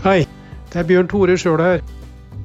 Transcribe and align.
Hei, 0.00 0.22
det 0.72 0.78
er 0.80 0.86
Bjørn 0.88 1.08
Tore 1.12 1.34
sjøl 1.36 1.60
her. 1.60 1.82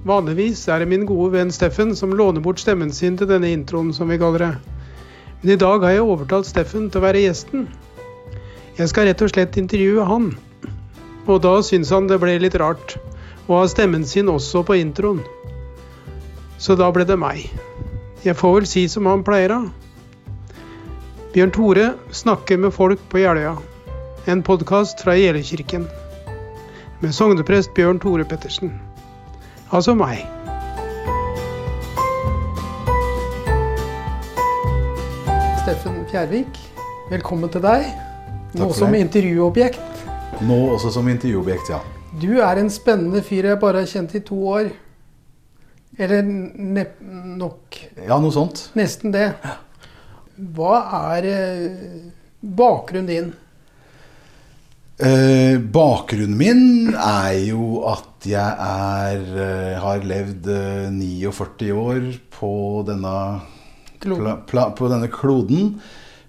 Vanligvis 0.04 0.66
er 0.68 0.82
det 0.84 0.90
min 0.92 1.06
gode 1.08 1.30
venn 1.38 1.54
Steffen 1.56 1.94
som 1.96 2.12
låner 2.12 2.44
bort 2.44 2.60
stemmen 2.60 2.92
sin 2.92 3.16
til 3.16 3.30
denne 3.30 3.48
introen, 3.48 3.94
som 3.96 4.12
vi 4.12 4.18
kaller 4.20 4.44
det. 4.44 4.50
Men 5.40 5.54
i 5.54 5.58
dag 5.62 5.86
har 5.88 5.96
jeg 5.96 6.04
overtalt 6.04 6.50
Steffen 6.50 6.90
til 6.92 7.00
å 7.00 7.06
være 7.06 7.22
gjesten. 7.24 7.64
Jeg 8.76 8.92
skal 8.92 9.08
rett 9.08 9.24
og 9.24 9.32
slett 9.32 9.56
intervjue 9.64 10.04
han. 10.04 10.28
Og 11.32 11.40
da 11.48 11.56
syns 11.64 11.96
han 11.96 12.12
det 12.12 12.20
ble 12.20 12.36
litt 12.44 12.60
rart 12.60 12.98
å 13.48 13.62
ha 13.62 13.64
stemmen 13.72 14.04
sin 14.04 14.28
også 14.36 14.66
på 14.68 14.76
introen. 14.84 15.24
Så 16.60 16.76
da 16.76 16.92
ble 16.92 17.08
det 17.08 17.16
meg. 17.24 17.46
Jeg 18.28 18.36
får 18.36 18.58
vel 18.60 18.68
si 18.68 18.90
som 18.92 19.08
han 19.08 19.24
pleier, 19.24 19.56
da. 19.56 20.52
Bjørn 21.32 21.56
Tore 21.56 21.94
snakker 22.12 22.60
med 22.60 22.76
folk 22.76 23.00
på 23.08 23.24
Jeløya. 23.24 23.56
En 24.28 24.44
podkast 24.44 25.08
fra 25.08 25.16
Jeløykirken. 25.16 25.88
Med 27.00 27.14
sogneprest 27.16 27.74
Bjørn 27.74 28.00
Tore 28.00 28.26
Pettersen. 28.26 28.72
Altså 29.72 29.94
meg. 29.98 30.22
Steffen 35.64 36.04
Fjærvik, 36.12 36.58
velkommen 37.10 37.50
til 37.54 37.64
deg. 37.64 37.86
Nå 38.56 38.70
som 38.78 38.94
intervjuobjekt. 38.96 39.82
Nå 40.46 40.58
også 40.76 40.92
som 40.96 41.08
intervjuobjekt, 41.12 41.72
ja. 41.74 41.80
Du 42.22 42.38
er 42.44 42.60
en 42.62 42.70
spennende 42.72 43.22
fyr 43.26 43.50
jeg 43.52 43.60
bare 43.60 43.82
har 43.84 43.90
kjent 43.90 44.14
i 44.16 44.22
to 44.24 44.38
år. 44.54 44.70
Eller 46.00 46.24
nok 46.28 47.78
Ja, 48.06 48.18
noe 48.20 48.32
sånt. 48.36 48.70
nesten 48.76 49.14
det. 49.16 49.30
Hva 50.56 50.78
er 51.16 51.28
eh, 51.32 52.12
bakgrunnen 52.44 53.08
din? 53.08 53.34
Eh, 54.96 55.58
bakgrunnen 55.60 56.38
min 56.40 56.94
er 56.96 57.34
jo 57.50 57.82
at 57.92 58.24
jeg 58.30 58.40
er, 58.64 59.26
eh, 59.44 59.74
har 59.84 60.06
levd 60.08 60.48
eh, 60.48 60.88
49 60.94 61.74
år 61.76 62.06
på 62.32 62.52
denne, 62.88 63.16
pla, 64.00 64.38
pla, 64.48 64.70
på 64.72 64.88
denne 64.92 65.10
kloden. 65.12 65.76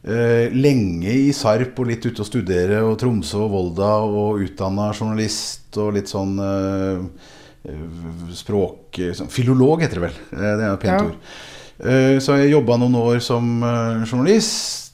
Eh, 0.06 0.50
lenge 0.54 1.14
i 1.14 1.30
Sarp 1.34 1.78
og 1.78 1.86
litt 1.92 2.04
ute 2.06 2.22
og 2.22 2.26
studere, 2.28 2.82
og 2.82 2.98
Tromsø 2.98 3.44
og 3.46 3.52
Volda, 3.54 3.92
og 4.02 4.42
utdanna 4.42 4.90
journalist 4.94 5.78
og 5.82 5.94
litt 5.98 6.10
sånn 6.10 6.34
eh, 6.42 7.00
eh, 7.70 7.86
språk... 8.34 8.98
Sånn, 9.14 9.30
filolog 9.30 9.82
heter 9.86 10.00
det 10.00 10.08
vel. 10.08 10.18
Eh, 10.34 10.42
det 10.42 10.66
er 10.66 10.68
jo 10.72 10.74
et 10.80 10.84
pent 10.88 10.96
Ja. 10.96 11.06
ord. 11.06 11.38
Eh, 11.86 12.18
Så 12.18 12.32
har 12.34 12.42
jeg 12.42 12.54
jobba 12.56 12.78
noen 12.82 12.98
år 12.98 13.22
som 13.22 13.62
eh, 13.62 14.04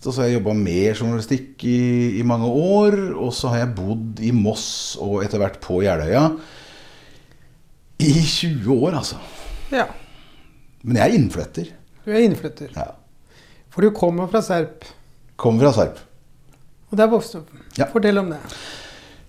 journalist, 0.02 0.06
og 0.06 0.14
så 0.14 0.22
har 0.22 0.28
jeg 0.28 0.40
jobba 0.40 0.54
med 0.54 0.96
journalistikk 0.96 1.64
i, 1.64 2.18
i 2.18 2.22
mange 2.22 2.46
år. 2.46 3.14
Og 3.16 3.32
så 3.32 3.48
har 3.50 3.62
jeg 3.62 3.74
bodd 3.76 4.20
i 4.20 4.32
Moss 4.32 4.96
og 5.00 5.22
etter 5.24 5.38
hvert 5.38 5.60
på 5.60 5.82
Jeløya 5.82 6.30
i 8.02 8.12
20 8.12 8.66
år, 8.82 8.96
altså. 8.98 9.16
Ja, 9.70 9.86
Men 10.82 10.96
jeg 10.96 11.04
er 11.04 11.14
innflytter. 11.14 11.66
du 12.04 12.10
er 12.10 12.24
innflytter. 12.24 12.72
Ja. 12.74 12.90
For 13.70 13.80
du 13.82 13.92
kommer 13.94 14.26
fra 14.28 14.42
Serp. 14.42 14.84
Kommer 15.36 15.70
fra 15.70 15.72
Serp. 15.72 15.98
Og 16.90 16.98
der 16.98 17.06
vokste 17.08 17.38
du 17.38 17.44
opp. 17.44 17.52
Ja. 17.78 17.86
Fortell 17.92 18.18
om 18.18 18.32
det. 18.32 18.40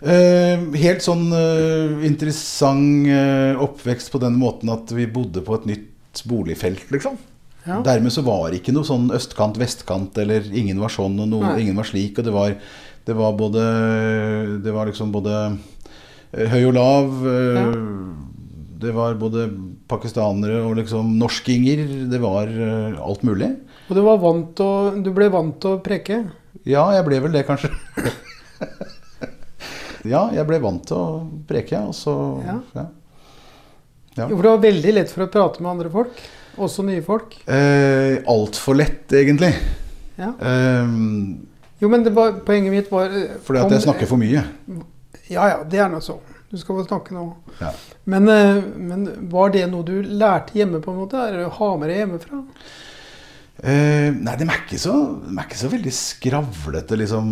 Eh, 0.04 0.60
helt 0.82 1.04
sånn 1.06 1.30
eh, 1.32 2.02
interessant 2.10 3.08
eh, 3.08 3.54
oppvekst 3.62 4.12
på 4.12 4.20
den 4.20 4.36
måten 4.36 4.74
at 4.74 4.90
vi 4.92 5.06
bodde 5.06 5.46
på 5.46 5.56
et 5.56 5.70
nytt 5.70 6.24
boligfelt, 6.28 6.90
liksom. 6.92 7.16
Ja. 7.64 7.80
Dermed 7.86 8.12
så 8.12 8.24
var 8.26 8.50
det 8.52 8.60
ikke 8.60 8.74
noe 8.76 8.88
sånn 8.88 9.08
østkant, 9.16 9.60
vestkant, 9.62 10.18
eller 10.20 10.44
ingen 10.52 10.82
var 10.84 10.92
sånn 10.92 11.16
og 11.24 11.30
noen, 11.32 11.56
ingen 11.62 11.78
var 11.80 11.88
slik. 11.88 12.18
Og 12.20 12.28
det 12.28 12.34
var, 12.36 12.56
det 13.08 13.16
var 13.16 13.38
både 13.40 13.64
Det 14.64 14.74
var 14.76 14.90
liksom 14.90 15.14
både 15.16 15.36
eh, 16.34 16.48
høy 16.52 16.66
og 16.68 16.74
lav. 16.76 17.14
Ja. 17.24 17.66
Det 18.84 18.92
var 18.92 19.16
både 19.16 19.48
pakistanere 19.88 20.60
og 20.66 20.76
liksom 20.82 21.14
norskinger. 21.22 21.86
Det 22.12 22.20
var 22.20 22.52
eh, 22.52 23.00
alt 23.00 23.24
mulig. 23.24 23.54
Og 23.88 23.96
du, 23.96 24.02
var 24.04 24.20
vant 24.20 24.64
å, 24.64 24.72
du 25.00 25.12
ble 25.16 25.30
vant 25.32 25.56
til 25.64 25.78
å 25.78 25.84
preke? 25.84 26.20
Ja, 26.68 26.90
jeg 26.96 27.08
ble 27.08 27.22
vel 27.24 27.34
det, 27.36 27.46
kanskje. 27.48 27.72
ja, 30.14 30.28
jeg 30.36 30.46
ble 30.48 30.60
vant 30.64 30.84
til 30.88 31.00
å 31.00 31.24
preke, 31.48 31.80
og 31.88 31.96
så 31.96 32.18
Ja. 32.44 32.60
ja. 32.76 32.90
Ja. 34.14 34.28
Jo, 34.30 34.36
for 34.36 34.46
det 34.46 34.52
var 34.52 34.60
veldig 34.62 34.92
lett 34.94 35.10
for 35.10 35.26
å 35.26 35.32
prate 35.34 35.64
med 35.64 35.72
andre 35.72 35.90
folk. 35.90 36.20
Også 36.58 36.84
nye 36.86 37.02
folk. 37.02 37.34
Eh, 37.50 38.20
Altfor 38.30 38.76
lett, 38.78 39.08
egentlig. 39.12 39.54
Ja. 40.20 40.34
Eh, 40.40 40.88
Jo, 41.82 41.90
men 41.90 42.04
det 42.06 42.14
var, 42.16 42.32
poenget 42.46 42.72
mitt 42.72 42.92
var 42.92 43.10
eh, 43.12 43.34
fordi 43.44 43.60
at 43.60 43.66
om- 43.66 43.74
jeg 43.74 43.82
snakker 43.88 44.08
for 44.08 44.18
mye. 44.22 44.44
Ja 45.30 45.48
ja, 45.50 45.64
det 45.64 45.80
er 45.80 45.90
nå 45.90 46.00
så. 46.04 46.20
Du 46.52 46.58
skal 46.62 46.76
få 46.78 46.86
snakke 46.88 47.12
nå. 47.16 47.26
Ja. 47.60 47.72
Men, 48.06 48.28
eh, 48.30 48.62
men 48.78 49.08
var 49.32 49.50
det 49.50 49.66
noe 49.72 49.84
du 49.84 50.04
lærte 50.04 50.54
hjemme, 50.54 50.80
på 50.80 50.92
en 50.94 51.00
måte? 51.02 51.18
Eller 51.28 51.50
ha 51.50 51.70
med 51.78 51.90
deg 51.90 51.98
hjemmefra? 52.04 52.44
Eh, 53.64 54.12
nei, 54.12 54.36
de 54.40 54.46
er 54.50 54.62
ikke 54.66 54.80
så, 54.82 54.94
de 55.24 55.34
er 55.38 55.46
ikke 55.48 55.60
så 55.60 55.70
veldig 55.72 55.94
skravlete, 55.96 56.98
liksom, 57.00 57.28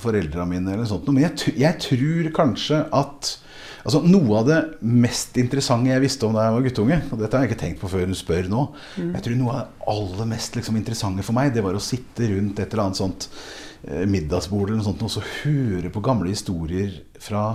foreldra 0.00 0.46
mine. 0.48 0.72
eller 0.72 0.84
sånt. 0.88 1.04
noe. 1.06 1.14
Men 1.14 1.26
jeg, 1.28 1.54
jeg 1.60 1.78
tror 1.82 2.30
kanskje 2.32 2.82
at 2.92 3.36
altså, 3.84 4.00
Noe 4.08 4.40
av 4.40 4.48
det 4.48 4.58
mest 4.80 5.36
interessante 5.40 5.92
jeg 5.92 6.02
visste 6.04 6.26
om 6.26 6.34
da 6.36 6.46
jeg 6.46 6.56
var 6.56 6.66
guttunge, 6.66 6.98
og 7.10 7.20
dette 7.20 7.36
har 7.36 7.44
jeg 7.44 7.52
ikke 7.52 7.60
tenkt 7.62 7.82
på 7.82 7.90
før 7.92 8.08
du 8.10 8.16
spør 8.18 8.50
nå 8.50 8.64
Jeg 8.98 9.24
tror 9.26 9.38
noe 9.40 9.54
av 9.54 9.60
det 9.60 9.88
aller 9.94 10.30
mest 10.34 10.58
liksom, 10.58 10.80
interessante 10.80 11.26
for 11.26 11.36
meg, 11.36 11.52
det 11.54 11.64
var 11.64 11.76
å 11.76 11.82
sitte 11.82 12.28
rundt 12.32 12.60
et 12.60 12.68
eller 12.72 12.86
annet 12.86 13.00
sånt 13.00 13.28
eh, 13.86 14.04
middagsbord 14.10 14.70
eller 14.70 14.80
noe 14.80 14.88
sånt, 14.88 15.04
og 15.04 15.12
så 15.12 15.24
høre 15.44 15.92
på 15.94 16.04
gamle 16.04 16.32
historier 16.32 17.02
fra 17.22 17.50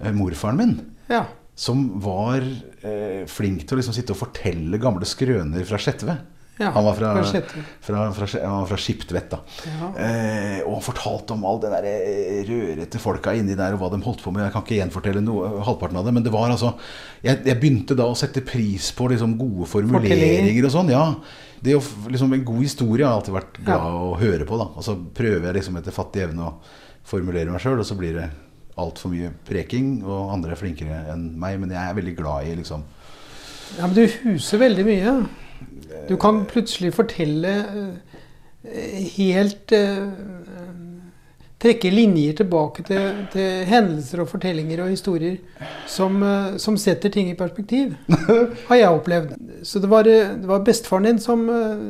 eh, 0.00 0.14
morfaren 0.14 0.58
min. 0.58 0.74
Ja. 1.10 1.24
Som 1.58 1.88
var 2.02 2.42
eh, 2.42 3.24
flink 3.30 3.64
til 3.64 3.76
å 3.76 3.80
liksom 3.80 3.96
sitte 3.96 4.14
og 4.14 4.20
fortelle 4.20 4.82
gamle 4.82 5.06
skrøner 5.08 5.64
fra 5.66 5.80
Skjetve. 5.82 6.18
Ja. 6.58 6.70
Han 6.74 6.84
var 6.84 6.94
fra, 6.98 7.10
fra 7.22 7.42
fra, 8.12 8.26
han 8.42 8.60
var 8.60 8.66
fra 8.70 8.76
Skiptvet. 8.82 9.28
da. 9.30 9.38
Ja. 9.66 9.88
Eh, 10.04 10.60
og 10.66 10.74
han 10.78 10.82
fortalte 10.88 11.34
om 11.36 11.44
all 11.48 11.60
den 11.62 11.70
der 11.76 11.86
eh, 11.86 12.40
rørete 12.48 12.98
folka 13.02 13.34
inni 13.38 13.54
der, 13.58 13.74
og 13.76 13.80
hva 13.84 13.90
de 13.94 14.00
holdt 14.04 14.22
på 14.24 14.32
med. 14.34 14.44
Jeg 14.46 14.52
kan 14.56 14.64
ikke 14.66 14.78
gjenfortelle 14.80 15.22
noe, 15.24 15.52
halvparten 15.66 16.00
av 16.00 16.04
det, 16.08 16.14
men 16.18 16.26
det 16.26 16.32
var 16.34 16.50
altså 16.50 16.74
Jeg, 17.22 17.40
jeg 17.46 17.58
begynte 17.60 17.96
da 17.98 18.06
å 18.10 18.16
sette 18.18 18.42
pris 18.46 18.90
på 18.94 19.08
liksom 19.10 19.36
gode 19.38 19.66
formuleringer 19.70 20.66
og 20.68 20.74
sånn. 20.74 20.90
ja. 20.94 21.04
Det 21.60 21.74
å, 21.74 21.80
liksom, 22.10 22.32
En 22.36 22.44
god 22.46 22.60
historie 22.62 23.02
har 23.06 23.16
jeg 23.16 23.20
alltid 23.22 23.34
vært 23.34 23.56
glad 23.64 23.86
Ja. 23.88 23.94
å 24.10 24.12
høre 24.18 24.44
på. 24.46 24.58
da. 24.58 24.68
Og 24.78 24.84
så 24.86 24.94
prøver 25.14 25.46
jeg 25.48 25.54
liksom 25.62 25.76
etter 25.80 25.90
fattig 25.94 26.22
evne 26.28 26.46
å 26.46 26.54
formulere 27.08 27.50
meg 27.50 27.60
sjøl, 27.60 27.78
og 27.80 27.86
så 27.88 27.96
blir 27.98 28.14
det 28.14 28.28
altfor 28.78 29.10
mye 29.10 29.32
preking, 29.48 30.04
og 30.06 30.30
andre 30.36 30.52
er 30.54 30.60
flinkere 30.60 31.00
enn 31.10 31.32
meg. 31.40 31.58
Men 31.58 31.70
jeg 31.74 31.82
er 31.82 31.94
veldig 31.98 32.14
glad 32.16 32.46
i 32.46 32.54
liksom 32.60 32.84
ja, 33.76 33.84
men 33.86 33.92
du 33.98 34.06
huser 34.22 34.58
veldig 34.62 34.84
mye. 34.86 35.12
Du 36.08 36.16
kan 36.20 36.44
plutselig 36.48 36.92
fortelle 36.96 37.54
eh, 38.64 39.06
helt 39.16 39.72
eh, 39.76 40.04
Trekke 41.58 41.90
linjer 41.90 42.36
tilbake 42.38 42.84
til, 42.86 43.24
til 43.32 43.64
hendelser 43.66 44.20
og 44.22 44.28
fortellinger 44.30 44.84
og 44.84 44.92
historier 44.92 45.40
som, 45.90 46.20
eh, 46.22 46.52
som 46.62 46.76
setter 46.78 47.10
ting 47.10 47.32
i 47.32 47.38
perspektiv. 47.38 47.96
Har 48.68 48.78
jeg 48.78 48.92
opplevd. 49.00 49.32
Så 49.66 49.82
det 49.82 49.90
var, 49.90 50.06
det 50.06 50.46
var 50.46 50.62
bestefaren 50.62 51.08
din 51.08 51.18
som, 51.18 51.42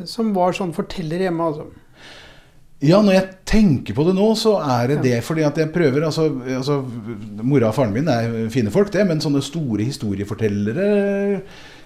som 0.08 0.32
var 0.36 0.56
sånn 0.56 0.72
forteller 0.76 1.26
hjemme, 1.26 1.50
altså. 1.50 1.68
Ja, 2.78 3.00
når 3.02 3.16
jeg 3.16 3.30
tenker 3.48 3.96
på 3.96 4.04
det 4.06 4.12
nå, 4.14 4.26
så 4.38 4.52
er 4.62 4.92
det 4.92 5.00
det 5.02 5.16
fordi 5.26 5.42
at 5.42 5.56
jeg 5.58 5.72
prøver 5.74 6.04
altså, 6.06 6.28
altså, 6.46 6.76
Mora 7.42 7.72
og 7.72 7.74
faren 7.74 7.94
min 7.96 8.06
er 8.12 8.36
fine 8.54 8.70
folk, 8.70 8.92
det, 8.94 9.02
men 9.08 9.20
sånne 9.20 9.42
store 9.42 9.82
historiefortellere 9.82 10.86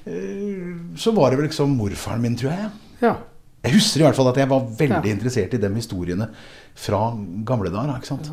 Så 0.04 1.12
var 1.14 1.30
det 1.30 1.38
vel 1.38 1.46
liksom 1.46 1.76
morfaren 1.78 2.22
min, 2.24 2.36
tror 2.36 2.50
jeg. 2.52 2.70
ja. 3.04 3.16
Jeg 3.62 3.76
husker 3.76 4.00
i 4.00 4.02
hvert 4.08 4.16
fall 4.18 4.26
at 4.32 4.38
jeg 4.40 4.48
var 4.50 4.64
veldig 4.78 5.06
Ja. 5.06 5.14
interessert 5.14 5.52
i 5.54 5.58
de 5.62 5.68
historiene 5.76 6.26
fra 6.74 6.98
gamle 7.46 7.70
dager. 7.70 7.94
ikke 8.00 8.08
sant? 8.10 8.30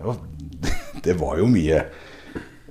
Det 0.00 0.06
var, 0.08 0.16
det 1.04 1.14
var 1.20 1.38
jo 1.38 1.46
mye 1.46 1.76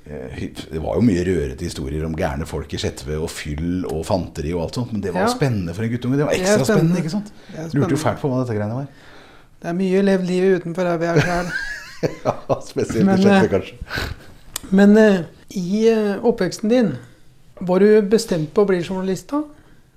eh, 0.04 0.50
det 0.74 0.82
var 0.84 0.98
jo 1.00 1.06
mye 1.06 1.24
rørete 1.24 1.64
historier 1.64 2.04
om 2.04 2.16
gærne 2.18 2.46
folk 2.50 2.74
i 2.76 2.78
Skjetve 2.82 3.16
og 3.24 3.30
fyll 3.32 3.86
og 3.88 4.04
fanteri 4.10 4.52
og 4.52 4.66
alt 4.66 4.76
sånt, 4.82 4.92
men 4.92 5.02
det 5.06 5.14
var 5.16 5.30
Ja. 5.30 5.32
spennende 5.32 5.74
for 5.78 5.84
en 5.88 5.92
guttunge. 5.96 6.18
Det 6.20 6.26
var 6.28 6.34
ekstra 6.36 6.66
spennende. 6.66 6.76
spennende. 6.76 6.98
ikke 7.00 7.16
sant? 7.16 7.32
Det 7.56 7.74
Lurte 7.80 7.96
jo 7.96 8.04
fælt 8.04 8.20
på 8.20 8.28
hva 8.34 8.44
dette 8.44 8.58
greiene 8.60 8.76
var. 8.82 8.88
Det 9.62 9.68
er 9.70 9.74
mye 9.80 10.02
levd 10.04 10.28
livet 10.28 10.60
utenfor 10.64 10.92
er 10.92 11.22
sjøl. 11.24 11.52
ja, 12.26 12.36
spesielt 12.68 13.06
Men, 13.06 13.20
i 13.20 13.24
Skjetve, 13.24 13.46
eh, 13.46 13.52
kanskje. 13.56 14.72
Men 14.76 14.98
eh, 14.98 15.22
i 15.58 15.88
eh, 15.90 16.26
oppveksten 16.26 16.70
din, 16.70 16.94
var 17.60 17.84
du 17.84 18.02
bestemt 18.10 18.54
på 18.54 18.64
å 18.64 18.70
bli 18.70 18.82
journalist 18.84 19.32
da? 19.34 19.42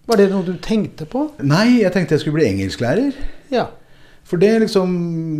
Var 0.08 0.18
det 0.18 0.30
noe 0.32 0.46
du 0.46 0.56
tenkte 0.62 1.06
på? 1.06 1.28
Nei, 1.46 1.82
jeg 1.84 1.92
tenkte 1.94 2.16
jeg 2.16 2.24
skulle 2.24 2.40
bli 2.40 2.48
engelsklærer. 2.48 3.18
Ja. 3.52 3.68
For 4.26 4.40
det 4.40 4.50
liksom 4.64 4.92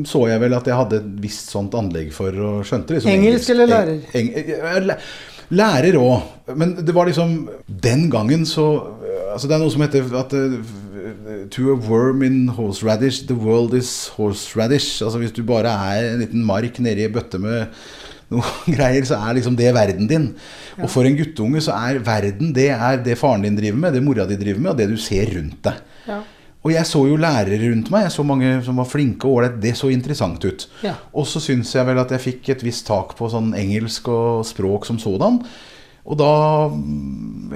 så 0.07 0.27
jeg 0.29 0.43
vel 0.43 0.55
at 0.55 0.69
jeg 0.69 0.77
hadde 0.79 1.01
et 1.01 1.11
visst 1.23 1.51
sånt 1.55 1.75
anlegg 1.79 2.13
for, 2.15 2.35
og 2.35 2.67
skjønte 2.69 2.97
liksom 2.97 3.13
Engelsk 3.13 3.53
eller 3.55 3.71
lærer? 3.71 4.01
Eng, 4.19 4.31
lærer 5.55 5.99
òg. 6.01 6.29
Men 6.59 6.75
det 6.83 6.95
var 6.95 7.09
liksom 7.09 7.37
Den 7.67 8.09
gangen 8.11 8.45
så 8.49 8.67
Altså 9.33 9.49
det 9.49 9.55
er 9.55 9.63
noe 9.63 9.73
som 9.73 9.85
heter 9.85 10.11
at 10.19 10.35
eh, 10.37 10.57
To 11.55 11.71
a 11.73 11.77
worm 11.77 12.23
in 12.27 12.51
horseradish, 12.53 13.23
the 13.27 13.35
world 13.35 13.73
is 13.75 14.11
horseradish. 14.17 15.01
Altså 15.03 15.19
hvis 15.23 15.33
du 15.33 15.43
bare 15.47 15.73
er 15.73 16.13
en 16.13 16.21
liten 16.21 16.45
mark 16.45 16.79
nedi 16.83 17.07
ei 17.07 17.13
bøtte 17.13 17.41
med 17.41 17.73
noe 18.33 18.53
greier, 18.77 19.07
så 19.09 19.21
er 19.21 19.39
liksom 19.39 19.57
det 19.59 19.71
verden 19.77 20.11
din. 20.11 20.29
Og 20.81 20.89
for 20.91 21.09
en 21.09 21.17
guttunge 21.19 21.63
så 21.65 21.77
er 21.77 22.03
verden 22.05 22.53
det 22.57 22.71
er 22.75 23.03
det 23.05 23.19
faren 23.21 23.45
din 23.47 23.59
driver 23.59 23.83
med, 23.85 23.97
det 23.97 24.05
mora 24.05 24.29
di 24.29 24.39
driver 24.41 24.63
med, 24.65 24.75
og 24.75 24.81
det 24.81 24.91
du 24.93 24.97
ser 25.01 25.35
rundt 25.37 25.61
deg. 25.69 25.83
Ja. 26.09 26.23
Og 26.63 26.71
jeg 26.71 26.87
så 26.87 27.01
jo 27.09 27.17
lærere 27.19 27.59
rundt 27.59 27.89
meg, 27.91 28.05
jeg 28.07 28.15
så 28.15 28.23
mange 28.27 28.53
som 28.63 28.79
var 28.79 28.87
flinke 28.87 29.27
og 29.27 29.41
ålreit. 29.41 29.57
Det 29.63 29.73
så 29.79 29.91
interessant 29.91 30.45
ut. 30.47 30.69
Ja. 30.87 30.95
Og 31.11 31.27
så 31.27 31.43
syns 31.43 31.73
jeg 31.75 31.89
vel 31.89 31.99
at 31.99 32.15
jeg 32.15 32.23
fikk 32.23 32.53
et 32.55 32.63
visst 32.63 32.87
tak 32.87 33.17
på 33.19 33.31
sånn 33.33 33.51
engelsk 33.59 34.07
og 34.13 34.45
språk 34.47 34.87
som 34.87 35.01
sådan. 35.03 35.41
Og 36.03 36.19
da, 36.19 36.31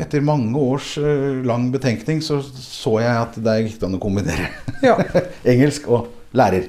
etter 0.02 0.22
mange 0.26 0.58
års 0.58 0.92
eh, 0.98 1.38
lang 1.46 1.68
betenkning, 1.74 2.20
så 2.22 2.40
så 2.42 2.96
jeg 3.02 3.22
at 3.22 3.38
det 3.42 3.56
gikk 3.64 3.86
an 3.86 3.98
å 3.98 4.02
kombinere 4.02 4.50
Ja. 4.86 4.98
engelsk 5.54 5.86
og 5.90 6.10
lærer. 6.36 6.68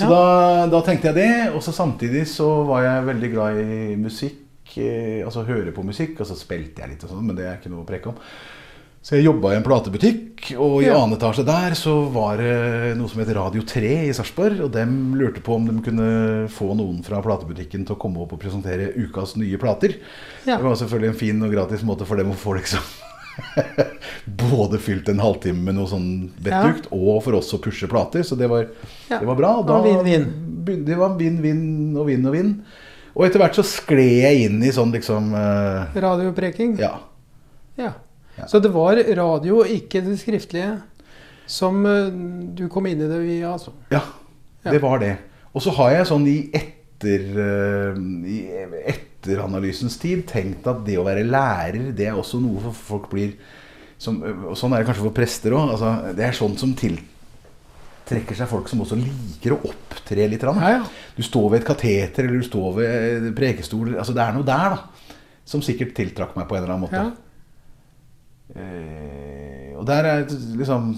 Så 0.00 0.06
Ja. 0.06 0.10
da, 0.10 0.66
da 0.72 0.80
tenkte 0.86 1.10
jeg 1.12 1.18
det. 1.20 1.32
Og 1.54 1.60
så 1.62 1.72
samtidig 1.76 2.24
så 2.30 2.48
var 2.66 2.82
jeg 2.86 3.08
veldig 3.10 3.30
glad 3.34 3.58
i 3.60 3.96
musikk. 4.00 4.38
Eh, 4.78 5.20
altså 5.26 5.44
høre 5.46 5.72
på 5.76 5.84
musikk. 5.84 6.16
Og 6.20 6.26
så 6.30 6.36
spilte 6.38 6.80
jeg 6.82 6.94
litt 6.94 7.04
og 7.04 7.10
sånn, 7.12 7.26
men 7.26 7.36
det 7.36 7.44
er 7.46 7.58
ikke 7.60 7.70
noe 7.72 7.84
å 7.84 7.88
preke 7.88 8.08
om. 8.12 8.18
Så 9.02 9.16
jeg 9.16 9.24
jobba 9.24 9.54
i 9.54 9.56
en 9.56 9.64
platebutikk, 9.64 10.50
og 10.60 10.82
i 10.82 10.86
Ja. 10.86 10.98
annen 11.00 11.16
etasje 11.16 11.42
der 11.48 11.72
så 11.72 11.94
var 12.12 12.36
det 12.36 12.98
noe 12.98 13.08
som 13.08 13.18
het 13.22 13.34
Radio 13.34 13.62
3 13.64 14.08
i 14.08 14.12
Sarpsborg. 14.12 14.60
Og 14.60 14.70
dem 14.72 15.14
lurte 15.16 15.40
på 15.40 15.54
om 15.56 15.64
de 15.66 15.80
kunne 15.82 16.48
få 16.52 16.74
noen 16.76 17.02
fra 17.02 17.22
platebutikken 17.24 17.86
til 17.86 17.96
å 17.96 17.98
komme 17.98 18.20
opp 18.20 18.34
og 18.34 18.40
presentere 18.40 18.92
ukas 19.00 19.36
nye 19.40 19.56
plater. 19.56 19.96
Ja. 20.46 20.56
Det 20.58 20.64
var 20.64 20.76
selvfølgelig 20.76 21.08
en 21.14 21.20
fin 21.22 21.42
og 21.42 21.50
gratis 21.52 21.82
måte 21.82 22.04
for 22.06 22.16
dem 22.20 22.28
å 22.30 22.36
få 22.36 22.56
liksom 22.60 22.80
både 24.50 24.78
fylt 24.78 25.08
en 25.08 25.20
halvtime 25.22 25.62
med 25.64 25.76
noe 25.78 25.88
sånn 25.90 26.08
vettugt, 26.42 26.88
og 26.92 27.22
for 27.24 27.38
oss 27.38 27.52
å 27.56 27.60
pushe 27.62 27.88
plater. 27.90 28.22
Så 28.26 28.36
det 28.38 28.48
var, 28.50 28.66
Ja. 29.10 29.18
det 29.18 29.26
var 29.28 29.36
bra. 29.38 29.52
Og 29.60 29.66
da 29.68 29.80
vinn-vinn. 29.82 30.26
begynte- 30.64 30.86
Det 30.86 30.96
var 30.98 31.16
vinn-vinn 31.18 31.96
og 31.96 32.06
vinn 32.06 32.26
og 32.26 32.32
vinn. 32.32 32.52
Og 33.16 33.24
etter 33.26 33.40
hvert 33.40 33.54
så 33.58 33.64
skled 33.66 34.22
jeg 34.22 34.44
inn 34.46 34.62
i 34.62 34.70
sånn 34.70 34.92
liksom 34.92 35.32
uh, 35.34 35.90
Radiopreking. 35.96 36.76
Ja. 36.78 36.98
Ja. 37.76 37.92
Ja. 38.38 38.46
Så 38.46 38.60
det 38.62 38.70
var 38.72 38.94
radio, 38.96 39.64
ikke 39.64 40.00
det 40.04 40.18
skriftlige, 40.20 40.80
som 41.46 41.84
uh, 41.84 42.08
du 42.54 42.68
kom 42.68 42.86
inn 42.86 43.00
i 43.02 43.08
det 43.10 43.18
via, 43.24 43.52
altså. 43.56 43.72
Ja, 43.90 44.00
Ja. 44.64 44.70
det 44.70 44.80
var 44.82 44.98
det. 45.00 45.16
Og 45.54 45.62
så 45.62 45.70
har 45.74 45.90
jeg 45.90 46.06
sånn 46.06 46.26
i 46.28 46.50
etter 47.04 49.10
etter 49.20 49.42
analysens 49.44 49.98
tid 50.00 50.24
tenkt 50.28 50.66
at 50.70 50.80
det 50.86 50.96
å 50.98 51.04
være 51.04 51.26
lærer, 51.28 51.90
det 51.96 52.06
er 52.08 52.16
også 52.16 52.40
noe 52.40 52.60
for 52.64 52.72
folk 52.94 53.10
blir 53.12 53.34
som, 54.00 54.16
Og 54.24 54.56
sånn 54.56 54.72
er 54.72 54.80
det 54.80 54.86
kanskje 54.88 55.04
for 55.04 55.12
prester 55.12 55.52
òg. 55.52 55.74
Altså, 55.74 55.88
det 56.16 56.24
er 56.24 56.32
sånn 56.32 56.54
som 56.56 56.70
tiltrekker 56.72 58.38
seg 58.38 58.48
folk 58.48 58.64
som 58.70 58.80
også 58.80 58.96
liker 58.96 59.52
å 59.52 59.58
opptre 59.68 60.24
litt. 60.24 60.40
Ja, 60.40 60.70
ja. 60.78 60.86
Du 61.18 61.20
står 61.20 61.50
ved 61.50 61.60
et 61.60 61.68
kateter, 61.68 62.24
eller 62.24 62.40
du 62.40 62.46
står 62.46 62.78
ved 62.78 63.26
eh, 63.26 63.34
prekestol. 63.36 63.92
Altså, 64.00 64.14
det 64.16 64.24
er 64.24 64.32
noe 64.38 64.48
der, 64.48 64.78
da. 64.78 65.12
Som 65.44 65.60
sikkert 65.66 65.92
tiltrakk 65.98 66.32
meg 66.38 66.48
på 66.48 66.56
en 66.56 66.62
eller 66.62 66.72
annen 66.78 66.86
måte. 66.86 67.02
Ja. 67.04 67.12
Eh, 68.56 69.76
og 69.76 69.84
der 69.86 70.08
er 70.08 70.24
liksom 70.26 70.96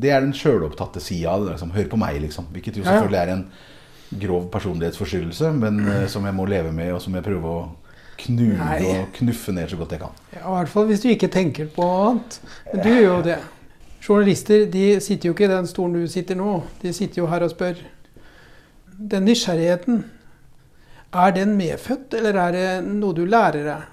Det 0.00 0.10
er 0.14 0.22
den 0.22 0.38
sjølopptatte 0.38 1.02
sida. 1.02 1.34
Liksom. 1.48 1.74
Hør 1.74 1.90
på 1.90 1.98
meg, 2.06 2.22
liksom. 2.22 2.46
Hvilket 2.54 2.78
jo 2.78 2.86
selvfølgelig 2.86 3.22
er 3.24 3.34
en 3.34 3.44
grov 4.10 4.50
personlighetsforstyrrelse, 4.52 5.52
men 5.60 5.80
eh, 5.88 6.04
som 6.12 6.26
jeg 6.26 6.36
må 6.36 6.46
leve 6.50 6.72
med, 6.74 6.92
og 6.96 7.02
som 7.04 7.16
jeg 7.16 7.26
prøver 7.26 7.50
å 7.50 7.64
knuge 8.24 8.60
Nei. 8.60 8.78
og 8.86 9.10
knuffe 9.16 9.52
ned 9.56 9.72
så 9.72 9.78
godt 9.80 9.96
jeg 9.96 10.04
kan. 10.04 10.22
Ja, 10.36 10.44
I 10.44 10.56
hvert 10.58 10.72
fall 10.72 10.88
hvis 10.90 11.02
du 11.02 11.08
ikke 11.10 11.32
tenker 11.32 11.70
på 11.74 11.86
annet. 11.86 12.38
Men 12.70 12.84
du 12.84 12.90
gjør 12.92 13.08
jo 13.08 13.22
det. 13.26 13.38
Journalister 14.04 14.66
de 14.70 14.84
sitter 15.00 15.30
jo 15.30 15.34
ikke 15.34 15.48
i 15.48 15.54
den 15.54 15.66
stolen 15.66 16.04
du 16.04 16.10
sitter 16.12 16.38
nå. 16.38 16.58
De 16.82 16.92
sitter 16.94 17.22
jo 17.22 17.30
her 17.30 17.46
og 17.46 17.54
spør. 17.54 17.80
Den 18.94 19.26
nysgjerrigheten, 19.26 20.04
er 21.14 21.34
den 21.34 21.54
medfødt, 21.58 22.14
eller 22.18 22.38
er 22.42 22.54
det 22.54 22.68
noe 22.86 23.14
du 23.14 23.22
lærer 23.26 23.66
deg? 23.68 23.90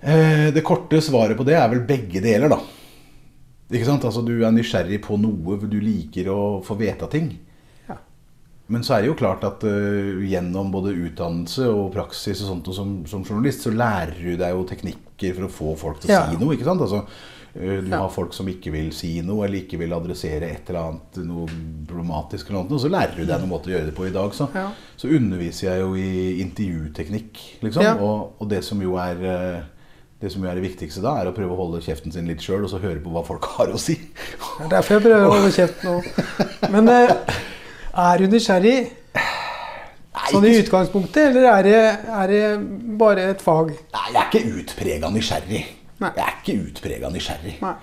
Eh, 0.00 0.46
det 0.56 0.64
korte 0.64 1.00
svaret 1.04 1.36
på 1.36 1.44
det 1.44 1.58
er 1.60 1.68
vel 1.72 1.82
begge 1.88 2.22
deler, 2.24 2.48
da. 2.52 2.60
Ikke 3.70 3.86
sant? 3.86 4.04
Altså, 4.04 4.22
du 4.26 4.32
er 4.42 4.50
nysgjerrig 4.54 5.00
på 5.04 5.16
noe, 5.20 5.56
du 5.70 5.78
liker 5.80 6.28
å 6.32 6.40
få 6.66 6.74
vite 6.80 7.06
ting. 7.12 7.28
Ja. 7.88 7.96
Men 8.70 8.82
så 8.86 8.96
er 8.96 9.02
det 9.04 9.10
jo 9.12 9.18
klart 9.18 9.44
at 9.46 9.62
uh, 9.66 10.18
gjennom 10.26 10.72
både 10.74 10.94
utdannelse 10.94 11.68
og 11.70 11.92
praksis 11.94 12.42
og 12.42 12.48
sånt, 12.52 12.70
og 12.70 12.74
som, 12.74 12.96
som 13.10 13.22
journalist, 13.26 13.62
så 13.66 13.70
lærer 13.74 14.16
du 14.18 14.32
deg 14.40 14.54
jo 14.56 14.64
teknikker 14.66 15.36
for 15.38 15.46
å 15.46 15.52
få 15.54 15.76
folk 15.86 16.00
til 16.02 16.10
å 16.10 16.16
Ja. 16.16 16.24
si 16.30 16.40
noe. 16.42 16.54
ikke 16.58 16.66
sant? 16.66 16.82
Altså, 16.82 17.04
uh, 17.06 17.80
du 17.80 17.90
Ja. 17.90 18.00
har 18.02 18.10
folk 18.14 18.34
som 18.34 18.46
ikke 18.50 18.72
vil 18.74 18.90
si 18.94 19.20
noe, 19.22 19.44
eller 19.46 19.62
ikke 19.62 19.78
vil 19.78 19.94
adressere 19.94 20.50
et 20.50 20.70
eller 20.70 20.80
annet 20.90 21.22
noe 21.30 21.46
problematisk, 21.86 22.50
eller 22.50 22.62
noe, 22.64 22.74
og 22.74 22.82
så 22.82 22.90
lærer 22.90 23.16
du 23.18 23.24
deg 23.26 23.38
noen 23.38 23.54
måte 23.54 23.70
å 23.70 23.74
gjøre 23.76 23.86
det 23.90 23.94
på 23.94 24.06
i 24.10 24.14
dag. 24.14 24.34
Så, 24.34 24.50
så 24.98 25.08
underviser 25.14 25.70
jeg 25.70 25.80
jo 25.86 25.94
i 25.94 26.40
intervjuteknikk, 26.42 27.38
liksom. 27.62 28.02
Og, 28.02 28.32
og 28.40 28.48
det 28.50 28.64
som 28.66 28.82
jo 28.82 28.96
er 28.98 29.22
eh, 29.30 29.60
det 30.20 30.30
som 30.32 30.44
er 30.44 30.58
det 30.58 30.64
viktigste 30.66 31.02
da, 31.04 31.14
er 31.20 31.30
å 31.30 31.34
prøve 31.36 31.54
å 31.54 31.58
holde 31.62 31.80
kjeften 31.84 32.12
sin 32.12 32.28
litt 32.28 32.44
sjøl, 32.44 32.66
og 32.66 32.72
så 32.72 32.80
høre 32.82 33.00
på 33.00 33.12
hva 33.14 33.22
folk 33.26 33.46
har 33.56 33.72
å 33.72 33.80
si. 33.80 33.96
Det 33.96 34.66
er 34.66 34.72
derfor 34.76 34.98
jeg 34.98 35.06
prøver 35.06 35.26
å 35.26 35.34
holde 35.34 35.52
kjeft 35.56 35.84
nå. 35.86 35.98
Men 36.74 36.90
eh, 36.92 37.14
er 38.04 38.20
du 38.20 38.32
nysgjerrig 38.34 38.78
sånn 40.30 40.46
i 40.46 40.56
utgangspunktet, 40.60 41.30
eller 41.30 41.48
er 41.50 41.66
det, 41.66 41.78
er 42.20 42.34
det 42.34 42.42
bare 43.00 43.30
et 43.32 43.44
fag? 43.44 43.72
Nei, 43.96 44.08
jeg 44.12 44.20
er 44.20 44.28
ikke 44.28 44.60
utprega 44.60 45.12
nysgjerrig. 45.14 45.62
Nei. 46.00 46.10
Jeg 46.16 46.26
er 46.26 46.36
ikke 46.38 46.58
utprega 46.66 47.12
nysgjerrig. 47.12 47.56
Nei. 47.64 47.76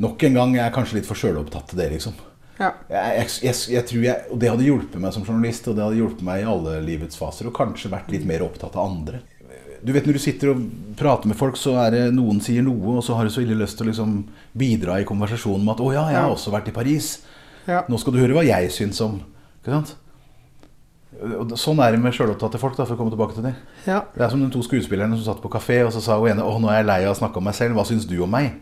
Nok 0.00 0.22
en 0.28 0.36
gang 0.38 0.54
jeg 0.56 0.64
er 0.64 0.74
kanskje 0.74 1.00
litt 1.00 1.08
for 1.08 1.20
sjølopptatt 1.20 1.72
til 1.72 1.80
det, 1.80 1.90
liksom. 1.96 2.14
Ja. 2.60 2.74
Jeg, 2.92 3.26
jeg, 3.40 3.56
jeg 3.72 3.84
tror 3.88 4.02
jeg, 4.04 4.24
og 4.28 4.40
Det 4.40 4.48
hadde 4.52 4.64
hjulpet 4.66 5.00
meg 5.00 5.14
som 5.16 5.24
journalist, 5.24 5.68
og 5.68 5.76
det 5.76 5.84
hadde 5.84 6.00
hjulpet 6.00 6.24
meg 6.28 6.42
i 6.42 6.48
alle 6.48 6.76
livets 6.84 7.16
faser. 7.20 7.48
Og 7.48 7.56
kanskje 7.56 7.92
vært 7.92 8.12
litt 8.12 8.26
mer 8.28 8.44
opptatt 8.44 8.76
av 8.76 8.84
andre. 8.84 9.22
Du 9.82 9.92
vet 9.92 10.06
Når 10.06 10.12
du 10.12 10.18
sitter 10.20 10.50
og 10.52 10.60
prater 10.98 11.30
med 11.30 11.38
folk, 11.38 11.56
så 11.56 11.76
er 11.86 11.90
det 11.94 12.02
noen 12.12 12.40
sier 12.44 12.62
noe, 12.62 12.98
og 12.98 13.04
så 13.04 13.14
har 13.16 13.24
du 13.24 13.30
så 13.32 13.40
ille 13.40 13.56
lyst 13.56 13.78
til 13.78 13.86
å 13.86 13.90
liksom 13.90 14.24
bidra 14.56 14.98
i 15.00 15.06
konversasjonen 15.08 15.64
med 15.64 15.74
at 15.74 15.80
'Å 15.80 15.92
ja, 15.94 16.04
jeg 16.10 16.20
har 16.20 16.30
også 16.30 16.52
vært 16.52 16.68
i 16.68 16.76
Paris'. 16.76 17.18
Ja. 17.66 17.82
Nå 17.88 17.98
skal 17.98 18.12
du 18.12 18.18
høre 18.18 18.34
hva 18.34 18.44
jeg 18.44 18.70
syns 18.72 19.00
om 19.00 19.20
Ikke 19.60 19.72
sant? 19.72 19.94
Og 21.20 21.50
Sånn 21.58 21.78
er 21.84 21.92
det 21.92 22.00
med 22.00 22.14
sjølopptatte 22.14 22.58
folk, 22.58 22.76
da, 22.76 22.84
for 22.84 22.94
å 22.94 22.98
komme 22.98 23.10
tilbake 23.10 23.34
til 23.34 23.42
det. 23.42 23.54
ja. 23.86 24.00
Det 24.14 24.22
er 24.24 24.30
som 24.30 24.40
de 24.40 24.50
to 24.50 24.62
skuespillerne 24.62 25.16
som 25.18 25.34
satt 25.34 25.42
på 25.42 25.50
kafé, 25.50 25.84
og 25.84 25.92
så 25.92 26.00
sa 26.00 26.18
hun 26.18 26.30
ene 26.30 26.42
'Å, 26.42 26.60
nå 26.60 26.68
er 26.70 26.76
jeg 26.80 26.86
lei 26.86 27.04
av 27.04 27.16
å 27.16 27.18
snakke 27.18 27.36
om 27.36 27.44
meg 27.44 27.54
selv. 27.54 27.74
Hva 27.74 27.84
syns 27.84 28.06
du 28.06 28.20
om 28.22 28.30
meg?' 28.30 28.54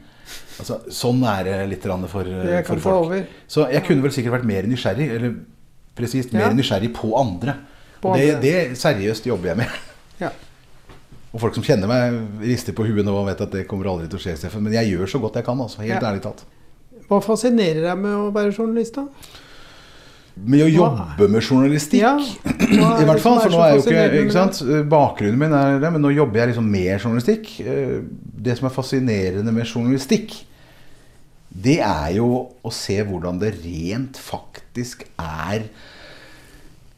Altså, 0.58 0.80
sånn 0.90 1.22
er 1.24 1.44
det 1.44 1.68
litt 1.70 1.82
for, 2.08 2.24
Det 2.24 2.66
for 2.66 2.76
folk. 2.78 3.26
Så 3.48 3.70
jeg 3.70 3.84
kunne 3.84 4.02
vel 4.02 4.10
sikkert 4.10 4.40
vært 4.40 4.44
mer 4.44 4.62
nysgjerrig, 4.62 5.10
eller 5.14 5.34
presist 5.96 6.32
mer 6.32 6.48
Ja. 6.48 6.52
nysgjerrig 6.52 6.92
på 6.92 7.14
andre. 7.16 7.54
På 8.02 8.10
Og 8.10 8.16
det, 8.16 8.40
det 8.40 8.76
seriøst 8.76 9.24
jobber 9.26 9.48
jeg 9.48 9.56
med. 9.56 9.68
Ja. 10.20 10.30
Og 11.32 11.40
folk 11.42 11.54
som 11.58 11.64
kjenner 11.66 11.90
meg, 11.90 12.14
rister 12.40 12.72
på 12.76 12.86
huet 12.88 13.04
nå 13.04 13.12
og 13.12 13.26
vet 13.28 13.42
at 13.44 13.52
det 13.52 13.66
kommer 13.68 13.90
aldri 13.90 14.06
til 14.08 14.16
å 14.18 14.22
skje, 14.22 14.36
Steffen. 14.40 14.62
Men 14.64 14.72
jeg 14.78 14.94
gjør 14.94 15.10
så 15.12 15.20
godt 15.20 15.34
jeg 15.36 15.44
kan, 15.44 15.58
altså. 15.60 15.82
Helt 15.84 16.00
Ja. 16.00 16.08
ærlig 16.08 16.22
talt. 16.24 16.44
Hva 17.08 17.20
fascinerer 17.24 17.82
deg 17.84 17.98
med 18.00 18.12
å 18.16 18.30
være 18.32 18.52
journalist, 18.56 18.94
da? 18.96 19.06
Med 20.38 20.60
å 20.62 20.68
jobbe 20.70 21.26
med 21.28 21.42
journalistikk 21.42 21.98
Ja, 22.00 22.12
I 22.20 23.02
er 23.02 23.06
hvert 23.08 23.20
fall, 23.24 23.40
for 23.42 23.50
nå 23.50 23.58
er 23.64 23.72
jo 23.74 23.80
ikke, 23.82 24.20
ikke 24.22 24.36
sant? 24.36 24.60
Bakgrunnen 24.88 25.38
min 25.40 25.52
er 25.56 25.80
det, 25.82 25.90
men 25.92 26.00
nå 26.04 26.12
jobber 26.14 26.38
jeg 26.44 26.52
liksom 26.52 26.68
med 26.70 26.92
journalistikk. 27.00 27.48
Eh, 27.64 27.96
Det 28.38 28.54
som 28.56 28.68
er 28.68 28.74
fascinerende 28.76 29.50
med 29.52 29.66
journalistikk, 29.66 30.36
det 31.50 31.80
er 31.82 32.12
jo 32.20 32.28
å 32.62 32.70
se 32.72 33.00
hvordan 33.02 33.40
det 33.40 33.54
rent 33.64 34.16
faktisk 34.20 35.02
er 35.18 35.64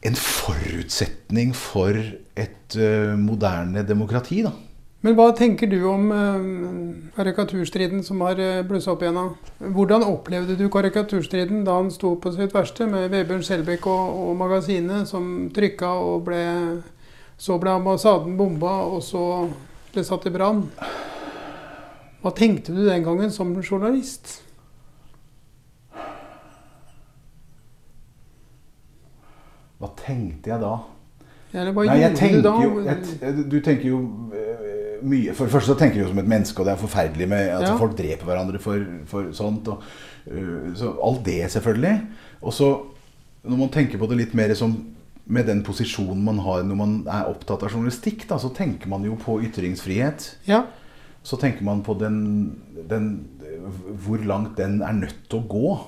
en 0.01 0.17
forutsetning 0.17 1.53
for 1.57 1.93
et 1.93 2.77
uh, 2.77 3.13
moderne 3.19 3.83
demokrati, 3.87 4.41
da. 4.45 4.53
Men 5.01 5.15
hva 5.17 5.31
tenker 5.33 5.69
du 5.69 5.79
om 5.89 6.11
uh, 6.13 6.41
karikaturstriden 7.15 8.03
som 8.05 8.21
har 8.25 8.37
uh, 8.41 8.61
blussa 8.67 8.93
opp 8.93 9.05
igjen? 9.05 9.33
Hvordan 9.73 10.05
opplevde 10.05 10.57
du 10.59 10.67
karikaturstriden 10.73 11.63
da 11.65 11.79
han 11.79 11.89
sto 11.93 12.15
på 12.21 12.33
sitt 12.35 12.53
verste, 12.53 12.85
med 12.89 13.09
Vebjørn 13.13 13.45
Skjelbæk 13.45 13.87
og, 13.89 14.17
og 14.25 14.35
magasinet 14.41 15.09
som 15.09 15.49
trykka 15.53 15.93
og 16.01 16.25
ble 16.29 16.43
Så 17.41 17.55
ble 17.57 17.71
ambassaden 17.73 18.35
bomba, 18.37 18.83
og 18.85 18.99
så 19.01 19.49
ble 19.89 20.03
satt 20.05 20.27
i 20.29 20.33
brann. 20.33 20.59
Hva 22.21 22.29
tenkte 22.37 22.75
du 22.75 22.83
den 22.85 23.01
gangen 23.01 23.31
som 23.33 23.55
journalist? 23.63 24.43
Hva 29.81 29.89
tenkte 29.97 30.51
jeg 30.53 30.61
da? 30.61 30.75
Hva 31.51 31.83
Nei, 31.89 31.97
jeg 31.99 32.15
tenker 32.15 32.37
du 32.39 32.45
da? 32.47 32.53
jo 32.63 32.83
jeg, 32.85 33.49
Du 33.51 33.57
tenker 33.59 33.89
jo 33.89 33.97
eh, 34.31 35.01
mye 35.03 35.33
For 35.35 35.49
det 35.49 35.51
første 35.55 35.73
så 35.73 35.77
tenker 35.81 35.97
du 35.99 36.03
jo 36.05 36.11
som 36.13 36.21
et 36.21 36.29
menneske, 36.31 36.61
og 36.61 36.67
det 36.69 36.75
er 36.75 36.79
forferdelig 36.85 37.27
med 37.27 37.49
at 37.57 37.65
Ja. 37.67 37.73
folk 37.81 37.97
dreper 37.97 38.23
hverandre 38.29 38.59
for, 38.61 38.85
for 39.09 39.31
sånt. 39.35 39.67
Og, 39.73 39.81
eh, 40.29 40.71
så 40.77 40.93
alt 41.03 41.23
det, 41.25 41.39
selvfølgelig. 41.51 41.95
Og 42.41 42.53
så, 42.53 42.69
når 43.43 43.57
man 43.57 43.69
tenker 43.73 43.97
på 43.99 44.07
det 44.11 44.17
litt 44.21 44.33
mer 44.37 44.53
som 44.55 44.77
med 45.31 45.45
den 45.47 45.63
posisjonen 45.63 46.23
man 46.23 46.39
har 46.45 46.63
når 46.63 46.75
man 46.77 46.93
er 47.07 47.27
opptatt 47.29 47.63
av 47.63 47.69
journalistikk, 47.73 48.27
da, 48.29 48.37
så 48.41 48.49
tenker 48.53 48.87
man 48.89 49.03
jo 49.03 49.15
på 49.15 49.39
ytringsfrihet. 49.47 50.35
Ja, 50.47 50.63
Så 51.23 51.37
tenker 51.37 51.61
man 51.63 51.83
på 51.85 51.93
den, 51.99 52.55
den 52.89 53.27
Hvor 54.05 54.17
langt 54.25 54.55
den 54.57 54.81
er 54.81 54.91
nødt 54.93 55.27
til 55.29 55.39
å 55.39 55.47
gå 55.47 55.79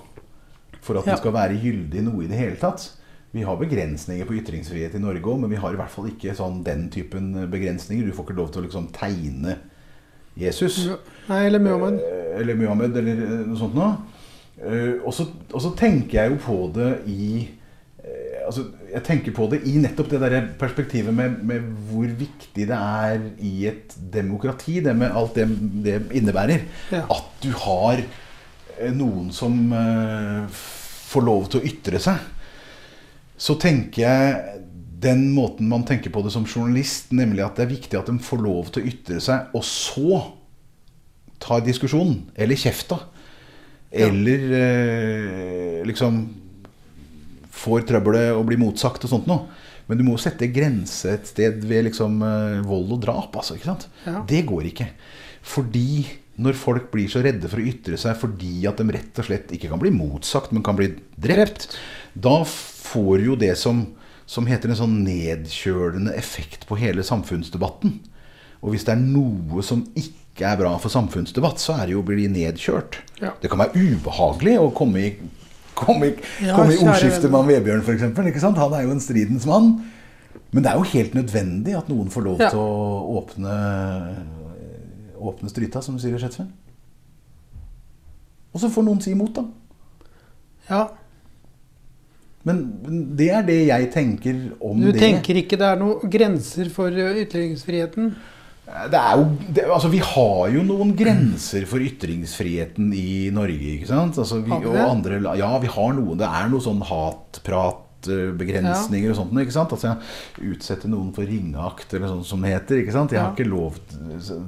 for 0.81 0.97
at 0.99 1.05
Ja. 1.07 1.11
den 1.13 1.17
skal 1.17 1.33
være 1.33 1.57
gyldig 1.61 2.03
noe 2.03 2.23
i 2.23 2.27
det 2.27 2.37
hele 2.37 2.55
tatt. 2.59 2.91
Vi 3.33 3.41
har 3.41 3.57
begrensninger 3.57 4.27
på 4.29 4.35
ytringsfrihet 4.37 4.93
i 4.93 5.01
Norge 5.01 5.25
òg, 5.25 5.39
men 5.41 5.49
vi 5.49 5.57
har 5.57 5.73
i 5.73 5.77
hvert 5.79 5.89
fall 5.89 6.11
ikke 6.11 6.35
sånn 6.37 6.59
den 6.65 6.83
typen 6.93 7.31
begrensninger. 7.49 8.05
Du 8.05 8.13
får 8.13 8.27
ikke 8.27 8.35
lov 8.37 8.51
til 8.53 8.61
å 8.61 8.65
liksom 8.67 8.91
tegne 8.93 9.55
Jesus. 10.37 10.83
Nei, 11.29 11.39
eller 11.47 11.61
Muhammed. 11.61 11.97
Eh, 12.01 12.21
Eller 12.41 12.57
Muhammed, 12.57 12.95
eller 12.97 13.19
eh, 13.25 13.33
noe 13.49 13.57
sånt 13.57 13.75
noe. 13.77 13.91
Eh, 14.61 15.01
Og 15.01 15.13
så, 15.13 15.73
tenker 15.77 16.19
jeg 16.19 16.33
jo 16.33 16.39
på 16.45 16.55
det 16.73 16.91
i 17.09 17.47
altså, 18.45 18.67
Jeg 18.91 19.03
tenker 19.07 19.33
på 19.33 19.47
det 19.49 19.63
i 19.69 19.77
nettopp 19.81 20.09
det 20.13 20.21
der 20.21 20.47
perspektivet 20.59 21.13
med, 21.13 21.41
med 21.45 21.65
hvor 21.89 22.05
viktig 22.05 22.67
det 22.69 22.77
er 22.77 23.25
i 23.41 23.53
et 23.69 23.97
demokrati, 24.13 24.79
det 24.85 24.93
med 24.97 25.09
alt 25.13 25.33
det 25.37 25.47
det 25.85 25.97
innebærer. 26.13 26.65
Ja. 26.93 27.05
At 27.09 27.33
du 27.41 27.49
har 27.65 28.01
noen 28.93 29.29
som 29.33 29.57
får 30.53 31.25
lov 31.25 31.49
til 31.49 31.61
å 31.61 31.69
ytre 31.69 32.01
seg. 32.01 32.21
Så 33.39 33.55
tenker 33.61 34.05
jeg 34.05 34.59
den 35.03 35.25
måten 35.35 35.67
man 35.67 35.83
tenker 35.87 36.13
på 36.13 36.21
det 36.23 36.31
som 36.31 36.45
journalist, 36.47 37.11
nemlig 37.15 37.43
at 37.43 37.57
det 37.59 37.65
er 37.65 37.73
viktig 37.73 37.99
at 37.99 38.07
de 38.07 38.15
får 38.23 38.43
lov 38.43 38.71
til 38.71 38.83
å 38.83 38.91
ytre 38.93 39.19
seg, 39.23 39.49
og 39.57 39.65
så 39.67 40.21
ta 41.43 41.59
diskusjonen. 41.63 42.21
Eller 42.39 42.59
kjefta. 42.59 43.01
Eller 43.93 44.45
eh, 44.57 45.81
liksom 45.85 46.23
får 47.63 47.85
trøbbelet 47.89 48.31
og 48.33 48.47
blir 48.47 48.61
motsagt 48.61 49.05
og 49.05 49.11
sånt 49.11 49.29
noe. 49.29 49.45
Men 49.89 49.99
du 49.99 50.05
må 50.07 50.15
sette 50.21 50.47
grense 50.53 51.11
et 51.11 51.27
sted 51.27 51.63
ved 51.67 51.89
liksom 51.89 52.21
eh, 52.23 52.59
vold 52.65 52.95
og 52.95 53.03
drap. 53.03 53.35
Altså? 53.41 53.59
Ja. 53.59 54.21
Det 54.29 54.43
går 54.47 54.71
ikke. 54.71 54.87
Fordi 55.43 56.05
når 56.41 56.57
folk 56.57 56.87
blir 56.93 57.11
så 57.11 57.21
redde 57.21 57.49
for 57.51 57.61
å 57.61 57.67
ytre 57.69 57.97
seg 57.99 58.15
fordi 58.17 58.63
at 58.65 58.79
de 58.79 58.95
rett 58.95 59.19
og 59.21 59.27
slett 59.27 59.51
ikke 59.53 59.69
kan 59.69 59.81
bli 59.81 59.91
motsagt, 59.93 60.53
men 60.55 60.65
kan 60.65 60.79
bli 60.79 60.89
drept, 61.19 61.67
da 62.13 62.39
får 62.93 63.25
jo 63.25 63.35
det 63.41 63.53
som, 63.59 63.83
som 64.29 64.47
heter 64.49 64.71
en 64.71 64.79
sånn 64.79 64.97
nedkjølende 65.05 66.13
effekt 66.17 66.67
på 66.69 66.77
hele 66.79 67.03
samfunnsdebatten. 67.05 67.97
Og 68.63 68.71
hvis 68.73 68.85
det 68.87 68.93
er 68.95 69.01
noe 69.03 69.63
som 69.65 69.81
ikke 69.99 70.45
er 70.47 70.57
bra 70.61 70.71
for 70.81 70.93
samfunnsdebatt, 70.93 71.59
så 71.61 71.75
er 71.81 71.89
det 71.89 71.95
jo 71.97 72.01
å 72.03 72.07
bli 72.07 72.29
nedkjørt. 72.31 73.01
Ja. 73.19 73.33
Det 73.41 73.49
kan 73.51 73.59
være 73.59 73.75
ubehagelig 73.75 74.55
å 74.61 74.69
komme 74.77 75.03
i, 75.03 75.09
komme 75.75 76.07
i, 76.13 76.13
Ja, 76.45 76.55
komme 76.55 76.73
i 76.73 76.79
ordskifte 76.79 77.29
med 77.33 77.49
Vebjørn, 77.51 77.83
f.eks. 77.83 78.45
Han 78.47 78.77
er 78.77 78.85
jo 78.87 78.93
en 78.95 79.03
stridens 79.03 79.45
mann. 79.49 79.73
Men 80.53 80.63
det 80.63 80.69
er 80.71 80.77
jo 80.79 80.85
helt 80.93 81.15
nødvendig 81.17 81.73
at 81.77 81.87
noen 81.89 82.09
får 82.13 82.25
lov 82.27 82.41
Ja. 82.41 82.49
til 82.53 82.61
å 82.61 83.19
åpne, 83.19 83.53
åpne 85.17 85.49
stryta, 85.49 85.81
som 85.81 85.95
du 85.97 86.01
sier 86.03 86.13
i 86.15 86.21
Skjetven. 86.21 86.51
Og 88.53 88.61
så 88.61 88.69
får 88.69 88.85
noen 88.85 89.01
si 89.01 89.11
imot, 89.15 89.33
da. 89.33 89.43
Ja. 90.69 90.81
Men 92.45 92.57
det 93.15 93.29
er 93.31 93.41
det 93.47 93.59
jeg 93.69 93.91
tenker 93.93 94.35
om 94.59 94.81
Du 94.81 94.91
det. 94.91 94.99
tenker 94.99 95.35
ikke 95.39 95.55
det 95.57 95.65
er 95.69 95.77
noen 95.79 96.09
grenser 96.11 96.67
for 96.69 96.89
ytringsfriheten? 96.91 98.09
Det 98.91 98.99
er 98.99 99.15
jo, 99.19 99.25
det, 99.53 99.63
altså 99.71 99.89
Vi 99.91 99.99
har 99.99 100.49
jo 100.55 100.63
noen 100.63 100.93
grenser 100.97 101.65
for 101.69 101.79
ytringsfriheten 101.83 102.93
i 102.95 103.29
Norge. 103.35 103.73
ikke 103.77 103.87
sant? 103.87 104.17
Altså 104.17 104.41
vi, 104.43 104.51
og 104.51 104.75
andre, 104.75 105.19
ja, 105.37 105.57
vi 105.59 105.67
har 105.67 105.93
noen. 105.93 106.17
Det 106.17 106.25
er 106.27 106.47
noe 106.51 106.61
sånn 106.63 106.81
hatpratbegrensninger 106.83 109.09
og 109.11 109.15
sånt. 109.19 109.33
ikke 109.43 109.55
sant? 109.55 109.71
Altså 109.75 109.93
Utsette 110.43 110.87
noen 110.91 111.11
for 111.15 111.23
ringeakt, 111.27 111.93
eller 111.93 112.07
sånn 112.11 112.25
som 112.27 112.41
det 112.43 112.51
heter. 112.55 112.75
ikke 112.83 112.95
sant? 112.95 113.11
Jeg 113.11 113.19
har 113.21 113.29
Ja. 113.31 113.35
ikke 113.35 113.49
lov 113.51 113.73
til 113.89 113.99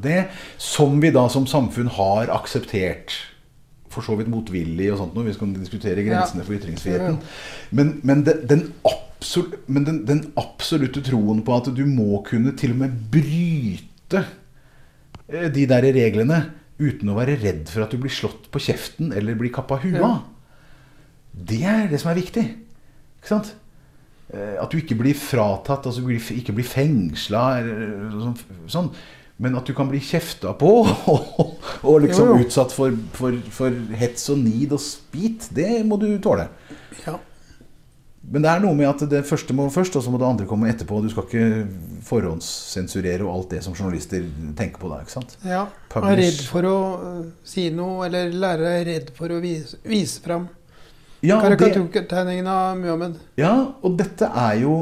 det. 0.02 0.28
Som 0.58 1.00
vi 1.02 1.10
da 1.12 1.28
som 1.30 1.46
samfunn 1.46 1.88
har 1.90 2.28
akseptert. 2.28 3.12
For 3.96 4.04
så 4.04 4.18
vidt 4.20 4.32
motvillig 4.32 4.92
og 4.92 5.00
sånt 5.00 5.16
noe. 5.16 5.28
Vi 5.30 5.36
skal 5.38 5.54
diskutere 5.56 6.04
grensene 6.04 6.44
for 6.44 6.58
ytringsfriheten. 6.58 7.18
Men, 7.78 7.94
men, 8.04 8.24
det, 8.28 8.42
den 8.52 8.68
absolut, 8.84 9.56
men 9.72 9.88
den, 9.88 10.02
den 10.10 10.22
absolutte 10.40 11.04
troen 11.06 11.40
på 11.48 11.56
at 11.56 11.72
du 11.76 11.86
må 11.88 12.22
kunne 12.28 12.56
til 12.60 12.76
og 12.76 12.84
med 12.84 13.00
bryte 13.14 14.26
eh, 15.32 15.48
de 15.56 15.68
der 15.72 15.88
reglene 15.96 16.44
uten 16.76 17.12
å 17.12 17.16
være 17.16 17.38
redd 17.40 17.70
for 17.72 17.86
at 17.86 17.94
du 17.96 18.02
blir 18.04 18.12
slått 18.12 18.50
på 18.52 18.62
kjeften 18.68 19.14
eller 19.16 19.38
blir 19.40 19.54
kappa 19.56 19.80
hua. 19.80 20.00
Ja. 20.02 20.16
Det 21.36 21.62
er 21.68 21.88
det 21.92 22.00
som 22.04 22.12
er 22.12 22.20
viktig. 22.20 22.44
Ikke 23.20 23.32
sant? 23.32 23.56
Eh, 24.34 24.56
At 24.62 24.72
du 24.72 24.80
ikke 24.80 24.98
blir 25.00 25.16
fratatt, 25.18 25.88
altså 25.88 26.04
ikke 26.36 26.56
blir 26.56 26.68
fengsla 26.68 27.46
eller 27.62 28.20
sånn, 28.24 28.38
sånn. 28.72 28.92
Men 29.38 29.56
at 29.60 29.68
du 29.68 29.74
kan 29.76 29.90
bli 29.92 30.00
kjefta 30.00 30.54
på 30.56 30.70
og, 30.88 31.56
og 31.90 32.02
liksom 32.06 32.30
Jo, 32.30 32.36
jo. 32.40 32.46
utsatt 32.46 32.72
for, 32.72 32.94
for, 33.18 33.36
for 33.52 33.74
hets 34.00 34.30
og 34.32 34.40
nid 34.46 34.72
og 34.72 34.80
spit, 34.80 35.50
det 35.56 35.82
må 35.88 35.98
du 36.00 36.08
tåle. 36.24 36.46
Ja. 37.06 37.18
Men 38.26 38.42
det 38.42 38.50
er 38.50 38.62
noe 38.64 38.74
med 38.74 38.88
at 38.90 39.04
det 39.12 39.20
første 39.28 39.54
må 39.54 39.68
først, 39.70 40.00
og 40.00 40.02
så 40.02 40.10
må 40.10 40.18
det 40.18 40.26
andre 40.26 40.48
komme 40.50 40.70
etterpå. 40.72 40.98
Du 41.04 41.12
skal 41.12 41.28
ikke 41.28 41.68
forhåndssensurere 42.08 43.22
og 43.28 43.34
alt 43.36 43.52
det 43.54 43.60
som 43.66 43.76
journalister 43.78 44.24
tenker 44.58 44.82
på 44.82 44.90
da. 44.90 45.02
ikke 45.04 45.14
sant? 45.14 45.36
ja. 45.46 45.66
Publish. 45.94 46.12
Er 46.16 46.22
redd 46.24 46.42
for 46.50 46.66
å 46.72 46.78
si 47.48 47.68
noe, 47.76 48.08
eller 48.08 48.34
lærere 48.34 48.72
er 48.80 48.88
redd 48.90 49.12
for 49.16 49.32
å 49.36 49.38
vise, 49.44 49.78
vise 49.86 50.24
fram 50.26 50.48
Ja, 51.26 51.38
karikaturtegningen 51.44 52.48
av 52.52 52.76
Muhammed. 52.80 53.20
ja, 53.40 53.54
og 53.82 53.96
dette 54.00 54.28
er 54.32 54.58
jo 54.64 54.74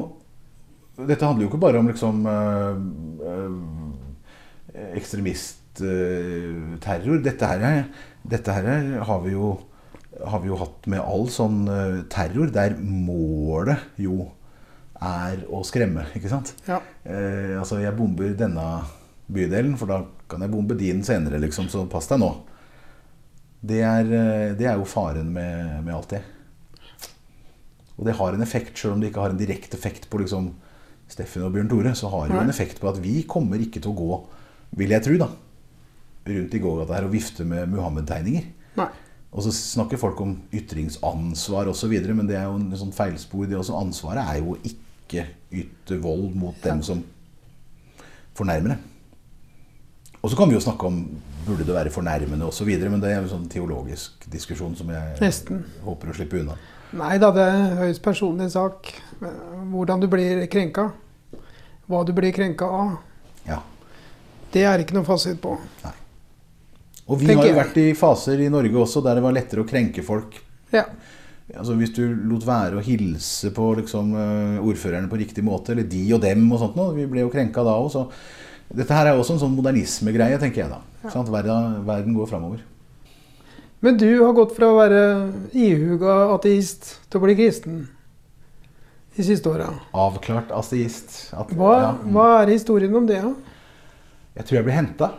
Dette 0.93 1.25
handler 1.25 1.45
jo 1.47 1.49
ikke 1.51 1.61
bare 1.61 1.79
om 1.81 1.87
liksom 1.89 2.25
øh, 2.29 2.81
øh, 3.27 3.53
ekstremistterror. 4.73 7.21
Dette 7.23 7.45
her, 7.49 7.59
er, 7.67 7.83
dette 8.23 8.51
her 8.55 8.63
er, 8.75 9.03
har, 9.05 9.19
vi 9.25 9.31
jo, 9.35 9.57
har 10.21 10.39
vi 10.43 10.47
jo 10.51 10.59
hatt 10.61 10.87
med 10.91 11.01
all 11.03 11.27
sånn 11.33 11.59
øh, 11.69 11.99
terror, 12.11 12.47
der 12.53 12.71
målet 12.79 13.79
jo 14.01 14.15
er 15.03 15.43
å 15.51 15.63
skremme, 15.67 16.05
ikke 16.15 16.31
sant? 16.31 16.53
Ja. 16.67 16.79
Eh, 17.03 17.59
altså, 17.59 17.79
jeg 17.83 17.97
bomber 17.97 18.29
denne 18.39 18.67
bydelen, 19.33 19.77
for 19.79 19.87
da 19.89 19.97
kan 20.31 20.41
jeg 20.43 20.53
bombe 20.53 20.75
din 20.79 21.03
senere, 21.05 21.41
liksom, 21.43 21.65
så 21.71 21.79
pass 21.91 22.07
deg 22.11 22.19
nå. 22.23 22.31
Det 23.63 23.81
er, 23.87 24.05
eh, 24.07 24.55
det 24.59 24.65
er 24.69 24.75
jo 24.79 24.85
faren 24.87 25.29
med, 25.35 25.83
med 25.83 25.93
alt 25.95 26.11
det. 26.15 26.23
Og 27.93 28.03
det 28.07 28.15
har 28.17 28.31
en 28.33 28.43
effekt, 28.43 28.77
selv 28.79 28.93
om 28.95 29.01
det 29.01 29.07
ikke 29.11 29.23
har 29.23 29.31
en 29.33 29.39
direkte 29.39 29.77
effekt 29.77 30.03
på 30.09 30.17
liksom, 30.23 30.43
Steffen 31.11 31.43
og 31.45 31.53
Bjørn 31.53 31.69
Tore, 31.69 31.91
så 31.97 32.07
har 32.09 32.23
det 32.27 32.37
jo 32.37 32.41
en 32.41 32.53
effekt 32.53 32.79
på 32.81 32.89
at 32.89 32.97
vi 33.03 33.21
kommer 33.29 33.61
ikke 33.61 33.81
til 33.83 33.91
å 33.91 33.99
gå, 33.99 34.13
vil 34.77 34.93
jeg 34.95 35.05
tro, 35.05 35.17
da, 35.21 35.29
rundt 36.27 36.53
i 36.53 36.61
gågata 36.63 36.97
her 36.97 37.07
og 37.07 37.13
vifte 37.13 37.45
med 37.47 37.69
Muhammed-tegninger. 37.73 38.51
Og 39.33 39.41
så 39.41 39.49
snakker 39.55 39.97
folk 39.97 40.19
om 40.21 40.35
ytringsansvar 40.53 41.71
osv., 41.71 41.93
men 42.13 42.27
det 42.29 42.37
er 42.37 42.45
jo 42.45 42.59
en 42.59 42.77
sånn 42.77 42.93
feilspor. 42.93 43.47
Det 43.49 43.57
også. 43.57 43.73
Ansvaret 43.79 44.21
er 44.29 44.43
jo 44.43 44.53
ikke 44.61 45.25
yte 45.53 45.97
vold 46.03 46.35
mot 46.37 46.57
dem 46.61 46.83
som 46.85 47.01
fornærmer 48.37 48.75
det. 48.75 48.77
Og 50.21 50.29
så 50.31 50.37
kan 50.37 50.47
vi 50.51 50.55
jo 50.55 50.61
snakke 50.63 50.87
om 50.87 51.01
burde 51.43 51.65
det 51.67 51.73
være 51.75 51.91
fornærmende 51.91 52.45
osv., 52.45 52.69
men 52.87 53.01
det 53.01 53.09
er 53.09 53.17
jo 53.17 53.25
en 53.25 53.33
sånn 53.33 53.49
teologisk 53.51 54.23
diskusjon 54.31 54.77
som 54.79 54.93
jeg 54.93 55.17
Nesten. 55.19 55.65
håper 55.83 56.13
å 56.13 56.15
slippe 56.15 56.39
unna. 56.39 56.55
Nei 56.93 57.17
da, 57.17 57.31
det 57.33 57.43
er 57.49 57.75
høyst 57.81 58.03
personlig 58.05 58.51
sak. 58.53 58.93
Hvordan 59.19 60.03
du 60.03 60.07
blir 60.07 60.45
krenka. 60.45 60.91
Hva 61.89 62.03
du 62.05 62.13
blir 62.15 62.31
krenka 62.31 62.69
av. 62.69 62.93
Ja. 63.49 63.59
Det 64.53 64.63
er 64.69 64.83
ikke 64.83 64.95
noe 64.97 65.07
fasit 65.07 65.39
på. 65.41 65.55
Og 67.03 67.19
vi 67.19 67.27
Tenker 67.27 67.43
har 67.43 67.49
jo 67.49 67.57
vært 67.57 67.79
i 67.81 67.87
faser 67.97 68.39
i 68.45 68.51
Norge 68.53 68.79
også 68.79 69.01
der 69.03 69.17
det 69.19 69.25
var 69.25 69.35
lettere 69.35 69.63
å 69.63 69.67
krenke 69.67 70.05
folk. 70.05 70.37
Ja. 70.73 70.85
Altså 71.53 71.75
Hvis 71.75 71.91
du 71.97 72.03
lot 72.29 72.45
være 72.47 72.79
å 72.79 72.83
hilse 72.85 73.51
på 73.53 73.65
liksom, 73.81 74.13
eh, 74.15 74.61
ordførerne 74.63 75.09
på 75.11 75.19
riktig 75.19 75.43
måte, 75.43 75.73
eller 75.73 75.83
de 75.89 76.05
og 76.15 76.21
dem 76.23 76.45
og 76.51 76.61
sånt 76.61 76.77
noe, 76.79 76.93
Vi 76.95 77.05
ble 77.05 77.25
jo 77.25 77.33
krenka 77.33 77.63
da 77.65 77.75
òg, 77.75 77.91
så 77.91 78.07
Dette 78.73 78.95
her 78.95 79.05
er 79.05 79.19
også 79.19 79.35
en 79.35 79.41
sånn 79.43 79.57
modernismegreie, 79.57 80.39
tenker 80.39 80.63
jeg 80.63 80.69
da. 80.71 80.79
Sant? 81.11 81.27
Verden, 81.29 81.83
verden 81.85 82.15
går 82.15 82.29
framover. 82.31 82.61
Men 83.83 83.97
du 83.99 84.07
har 84.23 84.31
gått 84.33 84.55
fra 84.55 84.69
å 84.71 84.77
være 84.79 85.01
ihuga 85.51 86.31
ateist 86.33 86.95
til 87.11 87.19
å 87.19 87.23
bli 87.25 87.35
kristen 87.35 87.83
de 89.17 89.25
siste 89.27 89.51
åra. 89.51 89.67
Avklart 89.93 90.49
ateist. 90.55 91.33
At, 91.35 91.51
Hva, 91.53 91.73
ja, 91.83 91.91
hva 92.15 92.27
er 92.41 92.53
historien 92.55 92.95
om 92.95 93.05
det? 93.05 93.19
da? 93.21 93.33
Jeg 94.37 94.45
tror 94.47 94.57
jeg 94.59 94.65
ble 94.67 94.75
henta. 94.75 95.11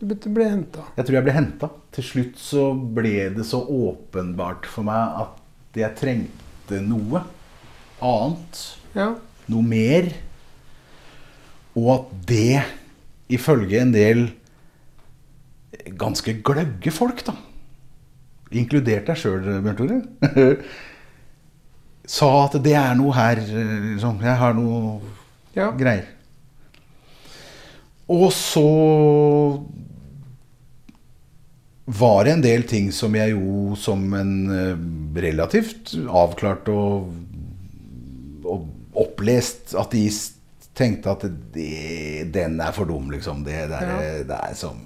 Du 0.00 0.06
ble- 0.10 0.48
henta. 0.50 0.82
Jeg 0.98 1.06
tror 1.06 1.16
jeg 1.18 1.24
ble 1.24 1.32
henta. 1.36 1.68
Til 1.94 2.04
slutt 2.04 2.38
så 2.42 2.64
ble 2.74 3.12
det 3.36 3.44
så 3.46 3.60
åpenbart 3.62 4.66
for 4.68 4.84
meg 4.86 5.20
at 5.22 5.78
jeg 5.78 5.96
trengte 6.00 6.80
noe 6.84 7.22
annet. 8.02 8.62
Ja. 8.94 9.12
Noe 9.48 9.62
mer. 9.66 10.10
Og 11.78 11.88
at 11.94 12.10
det, 12.28 12.64
ifølge 13.34 13.80
en 13.80 13.94
del 13.94 14.26
ganske 15.98 16.36
gløgge 16.46 16.92
folk, 16.94 17.24
da 17.26 17.34
Inkludert 18.54 19.08
deg 19.08 19.16
sjøl, 19.18 19.40
Bjørn 19.64 19.78
Tore. 19.80 19.96
sa 22.14 22.28
at 22.44 22.54
det 22.62 22.74
er 22.78 22.92
noe 22.94 23.14
her 23.16 23.40
liksom, 23.40 24.20
Jeg 24.22 24.36
har 24.38 24.54
noe 24.54 25.00
ja. 25.56 25.70
greier. 25.74 26.06
Og 28.12 28.28
så 28.36 28.68
var 31.84 32.24
det 32.24 32.32
en 32.32 32.44
del 32.44 32.64
ting 32.68 32.90
som 32.92 33.14
jeg 33.16 33.34
jo 33.34 33.76
som 33.76 34.04
en 34.16 34.34
eh, 34.52 34.84
relativt 35.20 35.94
avklart 36.08 36.68
og 36.72 37.12
opplest 38.94 39.74
ateist 39.76 40.40
tenkte 40.74 41.12
at 41.12 41.26
det, 41.54 42.30
den 42.34 42.58
er 42.62 42.74
for 42.74 42.88
dum, 42.88 43.10
liksom. 43.12 43.44
Det, 43.46 43.66
det, 43.70 43.78
er, 43.78 43.92
Ja. 43.92 44.24
det 44.26 44.40
er 44.40 44.56
som 44.58 44.80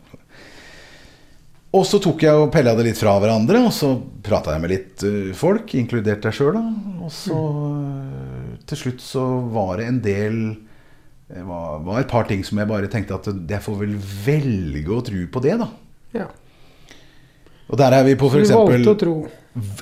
Og 1.73 1.85
så 1.85 2.01
tok 2.01 2.23
jeg 2.25 2.33
og 2.33 2.51
pella 2.53 2.75
det 2.77 2.87
litt 2.87 3.01
fra 3.01 3.19
hverandre, 3.21 3.61
og 3.69 3.73
så 3.77 3.93
prata 4.25 4.55
jeg 4.55 4.63
med 4.65 4.73
litt 4.73 5.03
eh, 5.05 5.35
folk, 5.37 5.75
inkludert 5.77 6.25
deg 6.25 6.35
sjøl, 6.35 6.57
da. 6.57 6.65
Og 7.05 7.13
så 7.13 7.37
mm. 7.37 8.65
til 8.69 8.83
slutt 8.83 9.05
så 9.05 9.25
var 9.53 9.77
det 9.79 9.89
en 9.89 10.01
del 10.05 10.39
var, 11.29 11.79
var 11.85 12.01
et 12.01 12.09
par 12.09 12.25
ting 12.29 12.43
som 12.47 12.59
jeg 12.59 12.69
bare 12.71 12.89
tenkte 12.89 13.15
at 13.19 13.27
jeg 13.29 13.61
får 13.65 13.79
vel 13.83 13.97
velge 14.25 14.89
å 14.97 15.03
tro 15.05 15.25
på 15.35 15.43
det, 15.45 15.59
da. 15.61 15.69
Ja. 16.17 16.27
Og 17.69 17.77
der 17.77 17.93
er 17.99 18.05
vi 18.07 18.15
på 18.17 18.31
f.eks. 18.33 18.49
du 18.49 18.55
valgte 18.57 18.95
å 18.95 18.99
tro. 19.03 19.15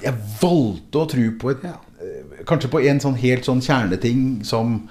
Jeg 0.02 0.14
valgte 0.40 1.02
å 1.04 1.08
tro 1.12 1.26
på 1.38 1.50
et 1.52 1.62
Ja. 1.68 1.76
eh, 2.02 2.42
Kanskje 2.46 2.70
på 2.72 2.80
en 2.82 2.98
sånn 3.02 3.14
helt 3.20 3.44
sånn 3.46 3.60
kjerneting 3.62 4.42
som 4.44 4.88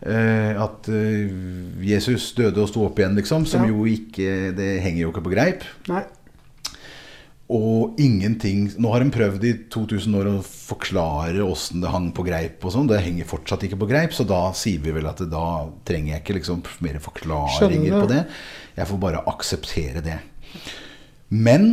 eh, 0.00 0.54
at 0.56 0.88
eh, 0.88 1.28
Jesus 1.84 2.30
døde 2.38 2.62
og 2.62 2.68
sto 2.70 2.86
opp 2.86 2.98
igjen, 3.02 3.16
liksom. 3.18 3.44
Som 3.46 3.64
Ja. 3.66 3.68
jo 3.74 3.84
ikke 3.84 4.54
Det 4.56 4.80
henger 4.80 5.00
jo 5.02 5.10
ikke 5.12 5.24
på 5.28 5.34
greip. 5.34 5.62
Nei. 5.88 6.04
Og 7.48 7.96
ingenting 7.96 8.66
Nå 8.76 8.90
har 8.92 9.00
de 9.00 9.12
prøvd 9.12 9.44
i 9.48 9.52
2000 9.72 10.16
år 10.18 10.26
å 10.28 10.40
forklare 10.44 11.44
åssen 11.46 11.80
det 11.80 11.92
hang 11.92 12.10
på 12.12 12.26
greip 12.26 12.64
og 12.64 12.74
sånn. 12.74 12.90
Det 12.90 13.00
henger 13.00 13.28
fortsatt 13.28 13.64
ikke 13.64 13.78
på 13.80 13.88
greip, 13.88 14.12
så 14.12 14.26
da 14.28 14.50
sier 14.56 14.82
vi 14.84 14.92
vel 14.92 15.08
at 15.08 15.22
det, 15.22 15.30
da 15.32 15.68
trenger 15.88 16.14
jeg 16.14 16.24
ikke 16.24 16.36
liksom 16.40 16.60
mer 16.84 17.00
forklaringer 17.00 17.94
på 17.96 18.10
det. 18.10 18.20
det. 18.26 18.42
Jeg 18.76 18.90
får 18.90 19.00
bare 19.06 19.24
akseptere 19.32 20.04
det. 20.04 20.18
Men 21.32 21.70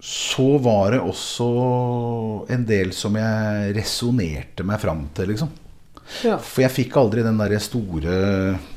så 0.00 0.56
var 0.62 0.94
det 0.94 1.00
også 1.02 1.46
en 2.54 2.64
del 2.68 2.92
som 2.96 3.16
jeg 3.18 3.72
resonnerte 3.76 4.64
meg 4.66 4.80
fram 4.80 5.08
til, 5.16 5.34
liksom. 5.34 5.50
Ja. 6.24 6.38
For 6.40 6.64
jeg 6.64 6.72
fikk 6.72 6.96
aldri 6.96 7.20
den 7.20 7.36
derre 7.36 7.58
store 7.60 8.12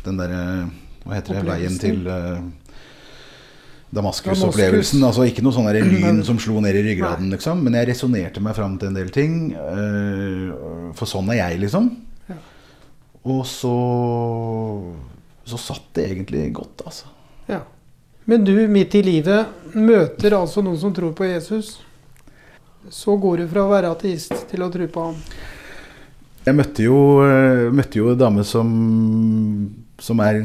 Den 0.04 0.18
derre 0.20 0.40
Hva 1.06 1.14
heter 1.16 1.38
det? 1.38 1.44
Veien 1.48 1.78
til 1.80 2.02
eh, 2.12 2.42
Damaskus-opplevelsen. 3.92 5.04
Altså 5.04 5.26
ikke 5.28 5.44
noe 5.44 5.54
sånn 5.56 5.68
lyn 5.94 6.22
som 6.28 6.40
slo 6.40 6.62
ned 6.64 6.78
i 6.80 6.84
ryggraden, 6.90 7.30
liksom. 7.34 7.62
Men 7.66 7.76
jeg 7.80 7.90
resonnerte 7.92 8.44
meg 8.44 8.56
fram 8.58 8.78
til 8.80 8.92
en 8.92 8.98
del 8.98 9.10
ting. 9.14 9.52
eh, 9.54 10.94
For 10.98 11.10
sånn 11.10 11.30
er 11.34 11.42
jeg, 11.42 11.60
liksom. 11.66 11.90
Ja. 12.32 12.38
Og 13.28 13.44
så 13.50 13.76
Så 15.46 15.58
satt 15.60 15.88
det 15.98 16.06
egentlig 16.12 16.52
godt, 16.56 16.84
altså. 16.86 17.06
ja. 17.50 17.62
Men 18.30 18.44
du, 18.46 18.54
midt 18.70 18.94
i 18.96 19.02
livet, 19.04 19.48
møter 19.74 20.36
altså 20.38 20.62
noen 20.64 20.78
som 20.80 20.94
tror 20.94 21.12
på 21.18 21.26
Jesus. 21.26 21.80
Så 22.90 23.16
går 23.20 23.42
du 23.42 23.48
fra 23.50 23.64
å 23.66 23.72
være 23.72 23.90
ateist 23.92 24.36
til 24.52 24.62
å 24.64 24.70
tro 24.72 24.86
på 24.88 25.08
ham. 25.10 25.18
Jeg 26.46 26.56
møtte 26.58 26.86
jo, 26.86 27.00
eh, 27.26 27.68
møtte 27.74 27.98
jo 28.00 28.12
en 28.14 28.18
dame 28.22 28.46
som, 28.48 28.70
som 30.00 30.22
er 30.24 30.40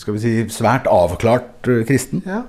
skal 0.00 0.16
vi 0.16 0.22
si, 0.24 0.32
svært 0.52 0.88
avklart 0.90 1.68
eh, 1.68 1.84
kristen. 1.88 2.24
Ja. 2.26 2.42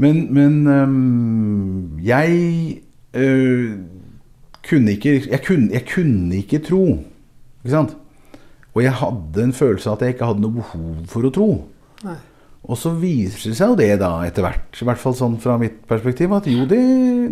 Men, 0.00 0.26
men 0.34 0.66
øhm, 0.66 1.98
jeg 2.02 2.80
øh, 3.14 3.74
kunne 4.68 4.96
ikke 4.96 5.14
jeg 5.30 5.42
kunne, 5.46 5.72
jeg 5.72 5.86
kunne 5.94 6.36
ikke 6.36 6.62
tro. 6.64 6.84
Ikke 7.62 7.74
sant? 7.76 7.96
Og 8.72 8.82
jeg 8.82 8.94
hadde 9.02 9.44
en 9.44 9.52
følelse 9.52 9.90
av 9.90 9.98
at 9.98 10.06
jeg 10.06 10.14
ikke 10.16 10.28
hadde 10.30 10.44
noe 10.44 10.58
behov 10.62 11.08
for 11.12 11.28
å 11.28 11.32
tro. 11.34 11.48
Nei. 12.06 12.18
Og 12.62 12.78
så 12.78 12.92
viser 12.94 13.50
det 13.50 13.58
seg 13.58 13.72
jo 13.72 13.78
det 13.78 13.90
da 14.00 14.10
etter 14.22 14.46
hvert, 14.46 14.76
i 14.78 14.86
hvert 14.86 15.00
fall 15.02 15.16
sånn 15.18 15.34
fra 15.42 15.56
mitt 15.58 15.80
perspektiv, 15.90 16.30
at 16.36 16.46
jo, 16.46 16.62
det, 16.70 16.82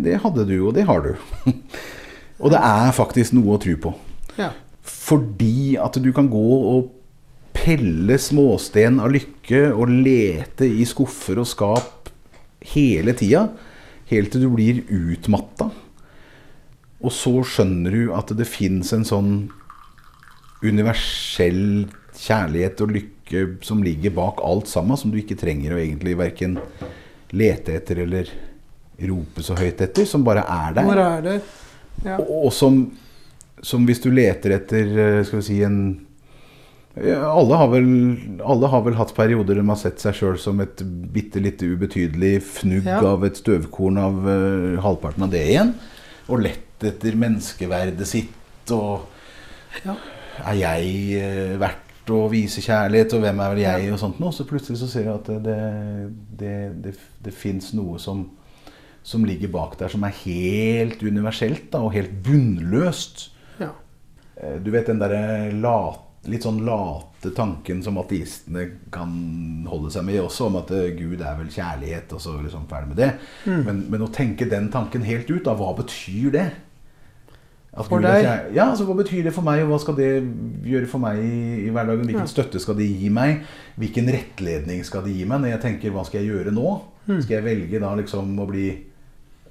det 0.03 0.19
hadde 0.25 0.43
du, 0.49 0.57
og 0.67 0.75
det 0.75 0.83
har 0.89 1.05
du. 1.05 1.13
og 2.43 2.51
det 2.51 2.59
er 2.59 2.91
faktisk 2.95 3.37
noe 3.37 3.55
å 3.55 3.61
tro 3.63 3.77
på. 3.87 3.93
Ja. 4.35 4.51
Fordi 4.83 5.77
at 5.79 5.95
du 6.03 6.11
kan 6.15 6.27
gå 6.31 6.43
og 6.73 6.91
pelle 7.55 8.17
småsten 8.19 8.99
av 9.03 9.11
lykke 9.13 9.69
og 9.71 9.91
lete 9.91 10.67
i 10.67 10.85
skuffer 10.87 11.39
og 11.41 11.47
skap 11.47 12.00
hele 12.73 13.15
tida. 13.17 13.47
Helt 14.11 14.33
til 14.33 14.45
du 14.45 14.51
blir 14.53 14.83
utmatta. 14.91 15.69
Og 17.01 17.13
så 17.15 17.33
skjønner 17.47 17.95
du 17.95 18.13
at 18.13 18.33
det 18.37 18.47
fins 18.49 18.91
en 18.93 19.07
sånn 19.07 19.33
universell 20.61 21.87
kjærlighet 22.21 22.83
og 22.85 22.93
lykke 22.93 23.45
som 23.65 23.81
ligger 23.81 24.13
bak 24.13 24.41
alt 24.45 24.69
sammen, 24.69 24.99
som 24.99 25.13
du 25.13 25.17
ikke 25.21 25.39
trenger 25.39 25.73
å 25.73 25.81
egentlig 25.81 26.17
verken 26.19 26.59
lete 27.33 27.79
etter 27.79 28.03
eller 28.03 28.29
rope 29.07 29.41
så 29.41 29.55
høyt 29.57 29.81
etter, 29.81 30.05
som 30.05 30.25
bare 30.25 30.43
er 30.45 30.75
der. 30.77 30.89
Bare 30.91 31.07
er 31.15 31.25
det? 31.25 31.37
Ja. 32.05 32.19
Og, 32.19 32.47
og 32.47 32.53
som, 32.53 32.83
som 33.63 33.87
hvis 33.87 34.03
du 34.03 34.11
leter 34.13 34.57
etter 34.59 34.91
eh, 34.91 35.21
skal 35.25 35.41
vi 35.41 35.47
si 35.47 35.59
en 35.65 35.79
alle, 36.99 37.55
har 37.55 37.69
vel, 37.71 37.85
alle 38.43 38.67
har 38.67 38.81
vel 38.83 38.97
hatt 38.99 39.13
perioder 39.15 39.55
der 39.55 39.61
de 39.61 39.69
har 39.71 39.79
sett 39.79 40.01
seg 40.03 40.17
sjøl 40.17 40.37
som 40.41 40.59
et 40.59 40.81
bitte 41.13 41.39
lite 41.39 41.69
ubetydelig 41.71 42.41
fnugg 42.43 42.85
Ja. 42.89 42.97
av 43.13 43.23
et 43.23 43.39
støvkorn 43.39 43.97
av 44.01 44.17
uh, 44.27 44.81
halvparten 44.83 45.23
av 45.23 45.31
det 45.31 45.45
igjen. 45.53 45.71
Og 46.27 46.43
lett 46.43 46.83
etter 46.83 47.15
menneskeverdet 47.15 48.07
sitt 48.09 48.73
og 48.75 49.07
Ja. 49.85 49.95
Er 50.51 50.57
jeg 50.59 51.21
uh, 51.21 51.55
verdt 51.61 52.11
å 52.11 52.25
vise 52.31 52.59
kjærlighet, 52.65 53.13
og 53.15 53.21
hvem 53.23 53.39
er 53.39 53.49
vel 53.53 53.61
jeg, 53.63 53.87
og 53.93 53.99
sånt 54.01 54.19
noe. 54.19 54.33
Så 54.35 54.43
plutselig 54.49 54.79
så 54.81 54.87
ser 54.91 55.05
jeg 55.07 55.13
at 55.15 55.31
det, 55.45 55.57
det, 56.41 56.53
det, 56.83 56.93
det 57.23 57.33
fins 57.33 57.71
noe 57.77 57.99
som, 58.03 58.25
som 59.03 59.23
ligger 59.23 59.47
bak 59.53 59.77
der, 59.79 59.87
som 59.93 60.03
er 60.03 60.15
helt 60.25 60.99
universelt 61.07 61.69
da, 61.71 61.79
og 61.85 61.93
helt 61.95 62.11
bunnløst. 62.25 63.29
ja. 63.61 63.71
Eh, 64.35 64.57
Du 64.59 64.71
vet 64.73 64.87
den 64.91 64.99
derre 64.99 65.53
lat, 65.55 66.01
litt 66.29 66.43
sånn 66.45 66.59
late 66.65 67.31
tanken 67.33 67.79
som 67.81 67.97
ateistene 67.97 68.67
kan 68.93 69.13
holde 69.69 69.89
seg 69.93 70.05
med 70.05 70.19
også, 70.21 70.49
om 70.51 70.59
at 70.59 70.69
eh, 70.75 70.91
Gud 70.97 71.21
er 71.21 71.39
vel 71.39 71.49
kjærlighet, 71.49 72.11
og 72.13 72.21
så 72.21 72.35
liksom 72.41 72.67
ferdig 72.69 72.91
med 72.91 72.99
det. 73.01 73.07
Mm. 73.47 73.63
Men, 73.65 73.79
men 73.95 74.03
å 74.05 74.11
tenke 74.13 74.45
den 74.49 74.69
tanken 74.73 75.01
helt 75.07 75.29
ut, 75.31 75.43
da, 75.47 75.55
hva 75.57 75.71
betyr 75.79 76.29
det? 76.35 76.45
At 77.71 77.87
For 77.87 78.01
Gud 78.01 78.05
deg? 78.09 78.25
Er 78.27 78.49
Ja, 78.51 78.65
altså 78.73 78.83
Hva 78.83 78.97
betyr 78.99 79.23
det 79.23 79.31
for 79.33 79.47
meg, 79.47 79.61
og 79.63 79.71
hva 79.71 79.77
skal 79.79 79.95
det 79.95 80.09
gjøre 80.67 80.89
for 80.91 80.99
meg 80.99 81.21
i, 81.23 81.35
i 81.65 81.69
hverdagen? 81.71 82.03
Hvilken 82.03 82.27
Ja. 82.27 82.33
støtte 82.33 82.59
skal 82.59 82.75
de 82.75 82.85
gi 82.89 83.09
meg? 83.09 83.45
Hvilken 83.79 84.11
rettledning 84.11 84.83
skal 84.83 85.05
de 85.07 85.13
gi 85.15 85.25
meg 85.25 85.39
når 85.41 85.53
jeg 85.55 85.61
tenker 85.65 85.93
hva 85.95 86.03
skal 86.05 86.19
jeg 86.21 86.33
gjøre 86.33 86.51
nå? 86.51 86.73
Mm. 87.07 87.21
Skal 87.23 87.37
jeg 87.37 87.45
velge 87.47 87.79
da 87.81 87.93
liksom 87.95 88.35
å 88.43 88.47
bli 88.49 88.67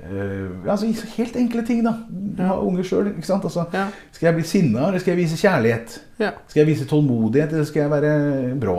ja, 0.00 0.70
altså, 0.72 0.88
Helt 1.18 1.36
enkle 1.36 1.62
ting, 1.66 1.82
da. 1.84 1.92
Du 2.08 2.40
har 2.42 2.62
unger 2.64 2.86
sjøl. 2.88 3.10
Altså, 3.20 3.66
Ja. 3.74 3.86
skal 4.12 4.26
jeg 4.30 4.34
bli 4.38 4.44
sinna, 4.48 4.86
eller 4.88 4.98
skal 5.02 5.12
jeg 5.16 5.20
vise 5.26 5.36
kjærlighet? 5.36 5.98
ja. 6.18 6.30
Skal 6.48 6.60
jeg 6.64 6.70
vise 6.72 6.86
tålmodighet, 6.88 7.52
eller 7.52 7.64
skal 7.68 7.82
jeg 7.82 7.90
være 7.90 8.56
brå? 8.60 8.78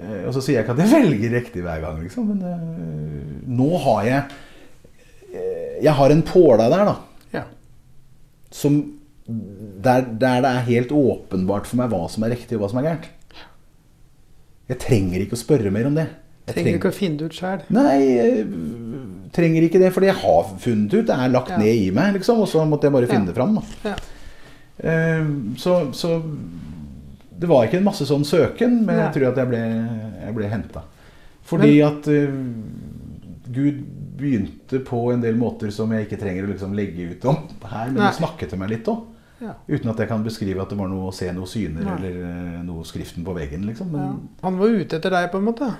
Uh, 0.00 0.26
og 0.28 0.34
så 0.34 0.40
sier 0.44 0.60
jeg 0.60 0.64
ikke 0.64 0.76
at 0.76 0.84
jeg 0.84 0.92
velger 1.02 1.36
riktig 1.38 1.62
hver 1.64 1.80
gang, 1.82 2.02
liksom. 2.02 2.28
Men 2.30 2.42
uh, 2.42 3.50
nå 3.50 3.70
har 3.78 4.04
jeg 4.04 4.22
Jeg 5.82 5.92
har 5.94 6.10
en 6.10 6.22
påle 6.26 6.64
der, 6.70 6.84
da. 6.84 6.94
ja. 7.32 7.42
Som 8.50 8.80
der, 9.84 10.00
der 10.20 10.40
det 10.42 10.50
er 10.50 10.64
helt 10.66 10.90
åpenbart 10.92 11.66
for 11.70 11.76
meg 11.78 11.88
hva 11.92 12.08
som 12.10 12.24
er 12.26 12.32
riktig, 12.34 12.56
og 12.58 12.64
hva 12.64 12.70
som 12.72 12.80
er 12.82 12.88
gærent. 12.88 13.06
Jeg 14.70 14.78
trenger 14.82 15.22
ikke 15.22 15.34
å 15.38 15.40
spørre 15.40 15.70
mer 15.74 15.86
om 15.86 15.94
det. 15.94 16.08
Jeg 16.46 16.54
Trenger 16.56 16.78
ikke 16.80 16.90
å 16.90 16.94
finne 16.96 17.18
det 17.20 17.28
ut 17.30 17.36
sjæl. 17.36 17.62
Nei, 17.70 18.42
trenger 19.32 19.66
ikke 19.66 19.80
det, 19.82 19.92
for 19.94 20.06
jeg 20.06 20.16
har 20.18 20.48
funnet 20.62 20.94
ut. 20.94 21.06
Det 21.06 21.16
er 21.16 21.32
lagt 21.32 21.52
Ja. 21.54 21.58
ned 21.58 21.74
i 21.74 21.90
meg, 21.94 22.14
liksom. 22.18 22.40
Og 22.40 22.48
så 22.48 22.64
måtte 22.68 22.88
jeg 22.88 22.92
bare 22.92 23.10
finne 23.10 23.26
det 23.26 23.34
fram. 23.36 23.54
Da. 23.54 23.90
Ja. 23.90 23.96
Eh, 24.90 25.24
så, 25.56 25.92
så 25.92 26.22
det 27.40 27.48
var 27.48 27.64
ikke 27.64 27.78
en 27.80 27.86
masse 27.86 28.04
sånn 28.08 28.24
søken, 28.24 28.82
men 28.84 28.98
jeg 29.00 29.14
tror 29.14 29.30
at 29.30 29.38
jeg 29.40 29.48
ble, 29.48 29.60
jeg 30.26 30.34
ble 30.36 30.48
henta. 30.52 30.82
Fordi 31.50 31.80
at 31.82 32.06
uh, 32.06 32.34
Gud 33.50 33.78
begynte 34.20 34.82
på 34.84 34.98
en 35.14 35.22
del 35.24 35.38
måter 35.40 35.72
som 35.72 35.90
jeg 35.94 36.04
ikke 36.06 36.18
trenger 36.20 36.44
å 36.44 36.50
liksom 36.52 36.74
legge 36.76 37.06
ut 37.14 37.24
om 37.30 37.38
her, 37.64 37.88
men 37.94 38.04
han 38.04 38.12
snakket 38.14 38.52
til 38.52 38.60
meg 38.60 38.74
litt 38.74 38.90
òg. 38.92 39.06
Ja. 39.40 39.54
Uten 39.70 39.88
at 39.88 40.02
jeg 40.02 40.10
kan 40.10 40.24
beskrive 40.24 40.60
at 40.60 40.68
det 40.68 40.76
var 40.76 40.90
noe 40.92 41.08
å 41.08 41.14
se 41.16 41.30
noe 41.32 41.48
syner 41.48 41.86
Nei. 41.86 41.94
eller 41.96 42.16
eh, 42.28 42.58
noe 42.66 42.84
skriften 42.84 43.24
på 43.24 43.32
veggen. 43.32 43.64
liksom. 43.70 43.94
Ja. 43.96 44.10
Han 44.44 44.58
var 44.60 44.76
ute 44.76 44.98
etter 44.98 45.14
deg, 45.16 45.30
på 45.32 45.40
en 45.40 45.46
måte. 45.48 45.70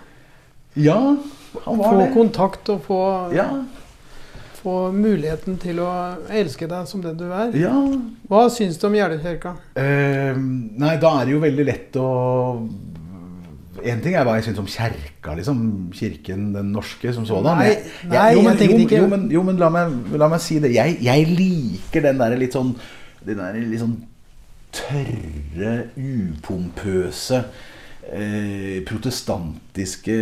Ja, 0.76 1.16
han 1.64 1.78
var 1.78 1.90
Få 1.92 1.98
det. 2.00 2.12
kontakt 2.14 2.68
og 2.68 2.82
få, 2.86 3.00
Ja, 3.34 3.48
få 4.62 4.92
muligheten 4.92 5.58
til 5.58 5.78
å 5.80 5.90
elske 6.28 6.68
deg 6.68 6.86
som 6.86 7.00
den 7.02 7.16
du 7.16 7.24
er. 7.32 7.50
ja. 7.56 7.72
Hva 8.28 8.48
syns 8.50 8.78
du 8.78 8.86
om 8.86 8.94
Jeløya-kirka? 8.94 9.56
Eh, 9.76 10.34
nei, 10.36 10.96
da 11.00 11.20
er 11.20 11.24
det 11.26 11.32
jo 11.32 11.40
veldig 11.40 11.64
lett 11.66 11.92
å 11.96 12.68
En 13.82 14.00
ting 14.02 14.12
er 14.14 14.24
hva 14.26 14.34
jeg 14.36 14.44
syns 14.44 14.58
om 14.60 14.66
kjerka, 14.66 15.32
liksom. 15.38 15.90
Kirken, 15.96 16.52
den 16.52 16.70
norske, 16.74 17.14
som 17.14 17.24
sådan. 17.24 17.56
Nei, 17.56 17.68
Jeg- 18.12 18.34
jo, 18.36 18.42
men, 18.42 18.58
jeg 18.58 18.68
tenkte 18.68 18.82
ikke- 18.84 18.98
Jo, 19.00 19.06
men, 19.08 19.30
jo, 19.30 19.42
men 19.42 19.56
la, 19.56 19.70
meg, 19.70 19.92
la 20.18 20.28
meg 20.28 20.40
si 20.40 20.58
det. 20.58 20.70
Jeg, 20.74 20.98
jeg 21.00 21.26
liker 21.26 22.02
den 22.02 22.18
derre 22.18 22.36
litt 22.38 22.52
sånn 22.52 22.74
Den 23.24 23.36
der 23.38 23.52
litt 23.54 23.80
sånn 23.80 23.96
tørre, 24.70 25.88
upompøse 25.96 27.44
eh, 28.08 28.80
protestantiske, 28.88 30.16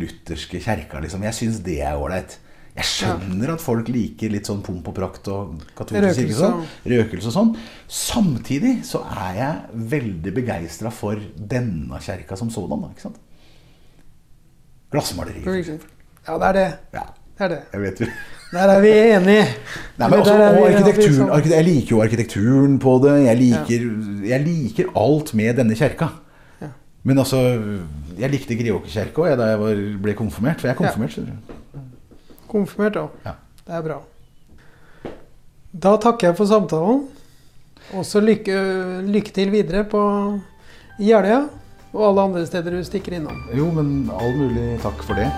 lutherske 0.00 0.60
kjerker, 0.62 1.00
liksom. 1.04 1.24
Jeg 1.26 1.38
syns 1.38 1.62
det 1.66 1.80
er 1.84 1.96
ålreit. 2.00 2.38
Jeg 2.76 2.84
skjønner 2.90 3.54
at 3.54 3.62
folk 3.64 3.88
liker 3.88 4.28
litt 4.34 4.48
sånn 4.50 4.58
pomp 4.64 4.90
og 4.90 4.94
prakt 4.98 5.28
og 5.32 5.62
katolsk 5.78 6.18
kirke 6.18 6.34
sånn, 6.36 6.58
røkelse 6.92 7.30
og 7.30 7.34
sånn. 7.38 7.52
Samtidig 7.88 8.74
så 8.84 9.00
er 9.08 9.38
jeg 9.38 9.84
veldig 9.94 10.32
begeistra 10.36 10.92
for 10.92 11.16
denne 11.36 12.02
kjerka 12.04 12.36
som 12.36 12.50
sådan. 12.52 12.84
da, 12.84 12.90
ikke 12.92 13.06
sant? 13.06 13.22
Glassmaleri. 14.92 15.40
Ja, 16.26 16.36
det 16.42 16.50
er 16.50 16.58
det. 16.58 16.66
Ja, 16.92 17.06
Det 17.36 17.44
er 17.44 17.48
det. 17.54 17.62
jeg 17.72 17.80
vet 17.80 18.00
jo. 18.00 18.06
Der 18.52 18.70
er 18.76 18.80
vi 18.80 18.92
enige. 18.92 19.46
Nei, 19.98 20.08
men 20.10 20.18
også, 20.20 20.34
er 20.36 20.60
og 20.60 20.68
arkitekturen, 20.68 21.50
Jeg 21.50 21.64
liker 21.64 21.96
jo 21.96 22.02
arkitekturen 22.02 22.78
på 22.78 22.98
det. 23.02 23.16
Jeg 23.24 23.40
liker, 23.40 23.88
jeg 24.28 24.44
liker 24.44 24.92
alt 24.96 25.32
med 25.34 25.56
denne 25.56 25.76
kjerka. 25.76 26.12
Ja. 27.06 27.12
Men 27.12 27.18
altså 27.22 27.38
Jeg 28.18 28.30
likte 28.32 28.56
Greåkerkjerka 28.56 29.22
òg 29.22 29.36
da 29.38 29.50
jeg 29.52 29.58
var, 29.60 29.80
ble 30.02 30.14
konfirmert. 30.16 30.58
For 30.60 30.66
jeg 30.68 30.74
er 30.74 30.78
konfirmert. 30.80 31.16
du. 31.16 31.82
Konfirmert, 32.48 32.94
da. 32.94 33.08
Ja. 33.26 33.34
Det 33.66 33.74
er 33.76 33.82
bra. 33.84 33.98
Da 35.76 35.96
takker 36.00 36.30
jeg 36.30 36.36
for 36.38 36.46
samtalen. 36.48 37.04
Og 37.94 38.06
så 38.08 38.22
lykke, 38.24 38.56
lykke 39.06 39.34
til 39.36 39.52
videre 39.52 39.84
på 39.84 40.00
Jeløya 40.98 41.44
og 41.92 42.02
alle 42.08 42.24
andre 42.30 42.46
steder 42.46 42.70
du 42.74 42.82
stikker 42.84 43.20
innom. 43.20 43.44
Jo, 43.54 43.68
men 43.70 44.10
all 44.10 44.34
mulig 44.36 44.80
takk 44.82 45.04
for 45.04 45.14
det. 45.14 45.28